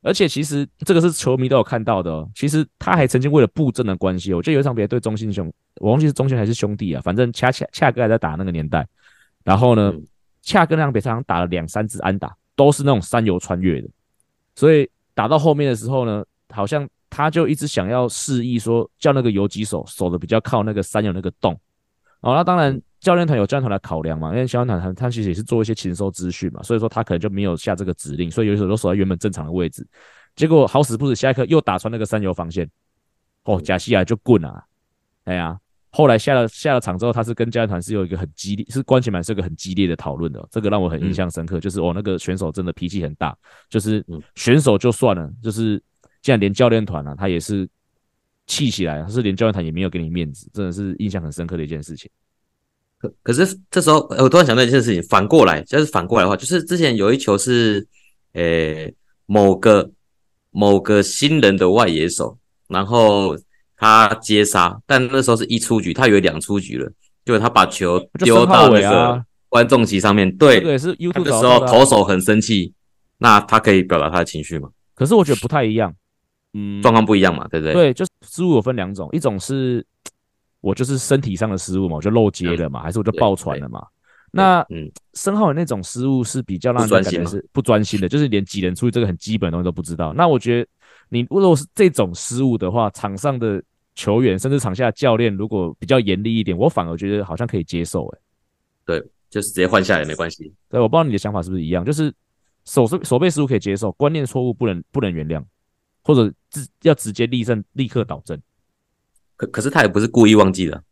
[0.00, 8.88] 而且其实这个是球迷都有看到的、哦，其实他还曾经为了布阵的关系，我记得有一场比赛对中信兄，我忘记是中信还是兄弟啊，反正恰恰恰哥还在打那个年代，
[9.44, 9.92] 然后呢，
[10.40, 13.88] 恰哥那场比赛打了两三支安打，都是那种山游穿越的，
[14.54, 16.86] 所以打到后面的时候呢，好像。
[17.10, 21.58] 他就一直想要示意说，叫那个游击手守的比较靠那个山游那个洞。
[22.20, 29.84] 哦，那当然教练团有教练团的考量嘛，因为教练团他他其实也是做一些勤收资讯嘛，所以说他可能就没有下这个指令，所以有时候都守在原本正常的位置。
[30.36, 32.70] 结果好死不死，下一刻又打穿那个山游防线，
[33.44, 34.62] 哦，贾西亚就滚了。
[35.24, 35.58] 哎呀，
[35.90, 43.36] 后来下了下了场之后，他是跟教练团是有一个很激烈，是关起门是个很激烈的讨论的，这个让我很印象深刻，就是哦那个选手真的脾气很大，
[43.68, 45.82] 就是选手就算了，就是。
[46.20, 47.66] 竟然连教练团啊，他也是
[48.48, 52.10] 气起来，他是连教练团也没有给你面子，真的是印象很深刻的一件事情。
[52.98, 57.86] 可可是这时候，我突然想到一件事情，反过来，就是反过来的话，就是之前有一球是，
[58.32, 58.94] 呃、欸，
[59.26, 59.88] 某个
[60.50, 62.36] 某个新人的外野手，
[62.66, 63.36] 然后
[63.78, 66.90] 他接杀，但那时候是一出局，他以为两出局了，
[67.24, 72.74] 结果他把球丢到那个观众席上面，对，这也是 YouTube 的时候投手很生气，
[73.18, 74.68] 那他可以表达他的情绪吗？
[74.94, 75.94] 可是我觉得不太一样。
[76.54, 77.72] 嗯，状况不一样嘛，对不对？
[77.74, 79.84] 对，就是失误有分两种，一种是
[80.60, 83.84] 我就是身体上的失误嘛，我就漏接了嘛，嗯、还是我就爆传了嘛？
[84.32, 90.12] 那嗯，申浩的那种失误是比较让人感觉是不专心的，就是连几人出去这个很基本的东西都不知道。
[90.14, 90.68] 那我觉得
[91.08, 93.62] 你如果是这种失误的话，场上的
[93.94, 98.16] 球员甚至场下的教练如果比较严厉一点，我反而觉得好像可以接受、欸。
[98.16, 98.20] 诶，
[98.84, 100.52] 对，就是直接换下来也没关系。
[100.68, 102.12] 对，我不知道你的想法是不是一样，就是
[102.64, 105.44] 守守守备失误可以接受，观念错误不能不能原谅。
[106.04, 108.40] 或者直要直接立正，立刻导正。
[109.36, 110.82] 可可是他也不是故意忘记的，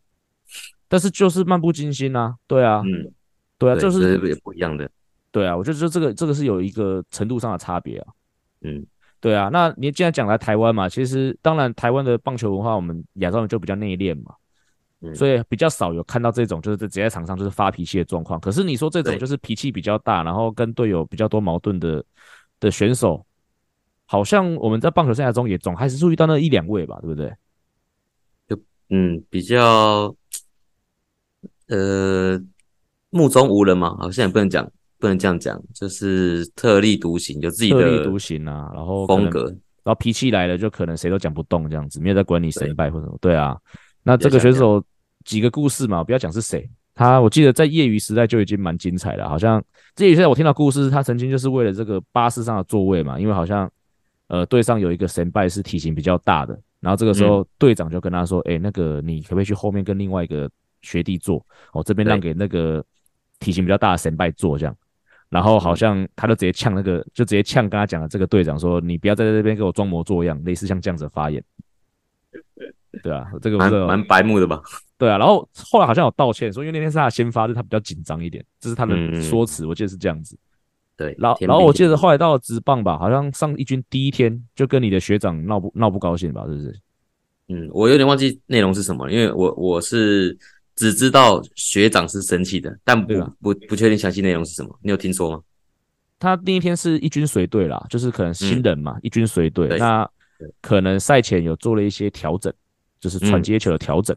[0.88, 3.10] 但是就是漫不经心啊，对啊，嗯，
[3.56, 4.90] 对啊，对就是也不一样的，
[5.30, 8.12] 对啊，我觉得这个这个是有一个程度上的差别啊，
[8.60, 8.86] 嗯，
[9.26, 14.32] 对啊，那你既然讲来台湾嘛，其实当然台湾的棒球文化，我们亚洲人就比较内敛嘛，
[15.00, 18.38] 嗯，所以比较少有看到这种就是直接在场上就是发脾气的状况。
[18.38, 22.04] 可是你说这种就是脾气比较大，然后跟队友比较多矛盾的
[22.60, 23.26] 的选手。
[24.04, 27.34] 好像我们在棒球生涯中也总还是注意到那一两位吧，对不对？
[28.48, 28.56] 就
[28.90, 30.14] 嗯，比较
[31.66, 32.40] 呃
[33.10, 34.70] 目中无人嘛，好像也不能讲，
[35.06, 39.44] 不能这样讲，就是特立独行，就自己的特立独行啊，然后风格，
[39.84, 43.16] 然后脾气来了就可能谁都讲不动这样子，没有在管你胜败或什么。
[43.20, 43.56] 对啊，
[44.02, 44.82] 那这个选手
[45.24, 49.62] 几个故事嘛，不要讲是谁，他我记得在业余时代就已经蛮精彩了，好像
[49.98, 53.70] 业余时代我听到故事，他曾经就是为了这个巴士上的座位嘛，因为好像。
[54.28, 60.50] 呃，队上有一个神拜是体型比较大的，然后这个时候队长就跟他说：“哎、嗯欸，那个你可不可以去后面跟另外一个
[60.82, 61.40] 学弟坐？
[61.72, 62.84] 哦，这边让给那个
[63.38, 64.76] 体型比较大的神拜坐这样。”
[65.28, 71.42] 然后好像他就直接呛那个，就直接呛跟他讲的这个队长说：“你不要在这边给我装模作样，类似像这样子的发言。”
[73.02, 74.62] 对啊，这个蛮蛮白目的吧？
[74.96, 80.36] 对啊，然后后来好像有道歉说，因为那天是他先发，就他比较紧张一点，这是他的说辞，我记得是这样子。
[80.96, 86.80] 对，然后然后我记得后来到了职棒吧，好像上一军第一天就跟你的学长闹不闹不高兴吧，是不是？
[87.48, 90.36] 嗯，我有点忘记内容是什么，因为我我是
[90.76, 94.78] 只知道学长是生气的，但不不不确定详细内容是什么。
[94.82, 95.40] 你有听说吗？
[96.18, 100.08] 他第一天是一军随队啦，就是可能新人嘛，嗯、一军随队，那
[100.60, 102.52] 可能赛前有做了一些调整，
[103.00, 104.16] 就是传接球的调整。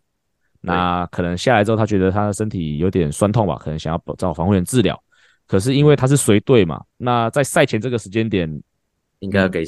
[0.62, 5.02] 嗯、那可能下来之后，他觉得他的身体有点酸痛吧，可能想要找防护员治疗。
[5.48, 8.48] 可是因为他是随队嘛，那在赛前这个时间点，
[9.20, 9.64] 应该要给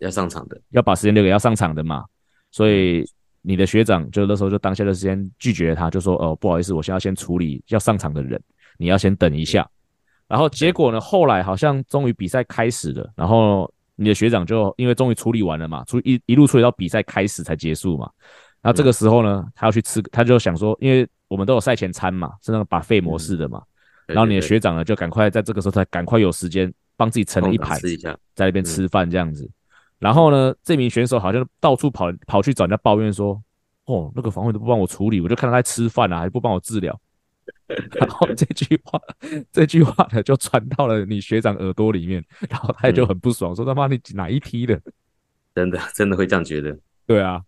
[0.00, 2.04] 要上场的，要把时间留给要上场的嘛。
[2.50, 3.04] 所以
[3.42, 8.40] 你的学长就那时候就当下的时间拒绝他，就说：“哦，不好意思，我现在要先处理要上场的人，
[8.78, 9.68] 你要先等一下。”
[10.28, 18.08] 然后结果呢，后来好像终于比赛开始了，然后你的学长就因为终于处理完了嘛，处一一路处理到比赛开始才结束嘛。
[18.62, 23.60] 然后这个时候呢，他要去吃，他就想说，因为我们都有赛前餐嘛，是那个 buffet 模式的嘛。
[24.06, 27.78] 然后你的学长呢，就赶快在这个时候才赶快有时间帮自己盛了一盘，
[28.34, 29.50] 在那边吃饭这样子。
[30.02, 33.40] 然后呢，这名选手好像到处跑跑去找人家抱怨说
[33.86, 37.00] ：“哦，那个防卫都不帮我处理，我就看他在吃饭啊，还不帮我治疗。
[37.94, 39.00] 然后这句话，
[39.52, 44.80] 这句话呢就传到了你学长耳朵里面，然后他也就很不爽，嗯、说他妈你哪一批的？
[45.54, 46.76] 真的真的会这样觉得？
[47.06, 47.40] 对啊，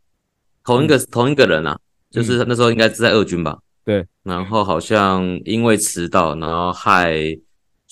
[0.62, 1.76] 同一个、嗯、同一个人啊，
[2.10, 3.52] 就是那时候应该是在二军吧？
[3.52, 7.36] 嗯、对，然后好像因为迟到，然后害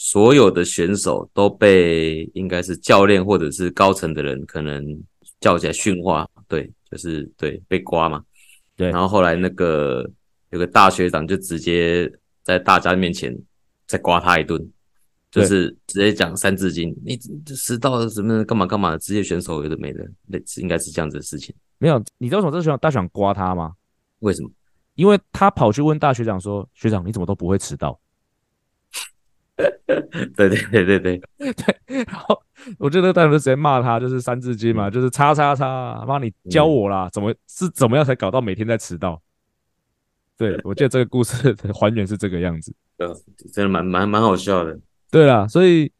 [0.05, 4.85] 所有的选手都被应该是教练或者是高层的人可能
[5.39, 8.21] 叫起来训话，对，就是对被刮嘛，
[8.77, 10.05] 对，然后后来那个。
[10.51, 13.35] 有个大学长就直接在大家面前
[13.87, 14.63] 再刮他一顿，
[15.31, 21.55] 就是直接讲三字经，你迟到了什么干嘛干嘛的，职业选手有的没的，那应该是这样子的事情。
[21.79, 23.73] 没有，你知道为什么这学长大学长刮他吗？
[24.19, 24.51] 为什么？
[24.95, 27.99] 因为他跑去问大学长说：“学长，你怎么都不会迟到？”
[29.57, 31.23] 对对对对对对。
[32.07, 32.41] 然后
[32.79, 39.21] 我觉得大学长直接骂他，就是三字经嘛，就是叉叉叉，妈你教我啦，怎么是怎么样才搞到每天在迟到？
[40.39, 43.07] 对，我记得这个故事的还原是这个样子，对，
[43.53, 44.77] 真的蛮蛮蛮好笑的。
[45.11, 45.93] 对啦，所以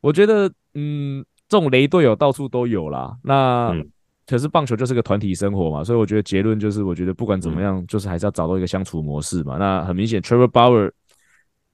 [0.00, 3.14] 我觉得，嗯，这种雷队友到处都有啦。
[3.22, 3.86] 那、嗯、
[4.26, 9.58] 可是棒球就是个团体生活嘛，所以我觉得结论就是，我觉得不管怎么样，嗯、就是还是要找到一个相处模式嘛。
[9.58, 10.90] 那很明显，Trevor Bauer，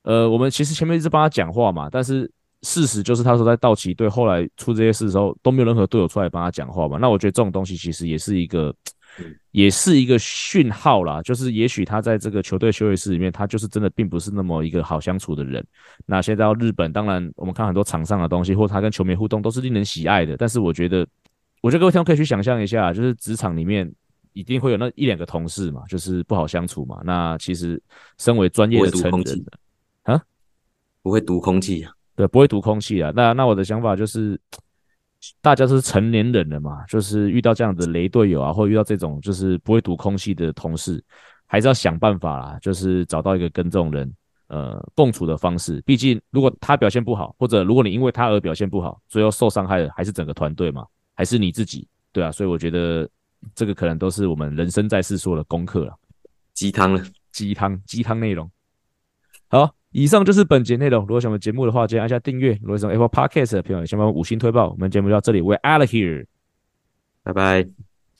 [0.02, 2.30] 呃，我们其实前面一直帮他讲话嘛，但是
[2.62, 6.98] 事实就是，他说在道奇队后来出这些事的时候，都没有任何队友出来帮他讲话嘛。
[6.98, 8.74] 那我觉得这种东西其实也是一个。
[9.50, 15.62] 也是一个讯号啦，就是也许他在这个球队休息室里面，他就是真的并不是那么一个好相处的人。
[16.06, 20.36] 那现在到日本，当然我们看很多场上的东西，或他跟球迷互动都是令人喜爱的。
[20.36, 21.04] 但是我觉得，
[21.60, 23.92] 我觉得各位听众可以去想象一下，就是职场里面
[24.32, 27.00] 一定会有那一两个同事嘛，就是不好相处嘛。
[27.04, 27.82] 那其实
[28.16, 29.44] 身为专业的成人
[31.02, 33.12] 不会读空气啊，对，不会读空气啊。
[33.14, 34.40] 那那我的想法就是。
[35.42, 41.04] 大家都是成年人了嘛，就是遇到这样的雷队友啊，或遇到这种就是不会读空气的同事，
[41.44, 44.10] 还是要想办法啦，就是找到一个跟这种人
[44.46, 45.78] 呃共处的方式。
[45.82, 52.32] 毕竟如果他表现不好，或者如果你因为他而表现不好，最后受伤害的还是整个团队嘛，还是你自己，对啊。
[52.32, 53.06] 所以我觉得
[53.54, 55.94] 这个可能都是我们人生在世说的功课了。
[56.54, 58.50] 鸡汤了，鸡汤，鸡汤内容，
[59.48, 59.70] 好。
[59.92, 61.00] 以上就是本节内容。
[61.02, 62.58] 如果喜欢节目的话，记得按下订阅。
[62.62, 64.70] 如果喜欢 Apple Podcast 的朋友，也请帮我五星推爆。
[64.70, 66.26] 我们节目就到这里，We're out of here，
[67.22, 67.89] 拜拜。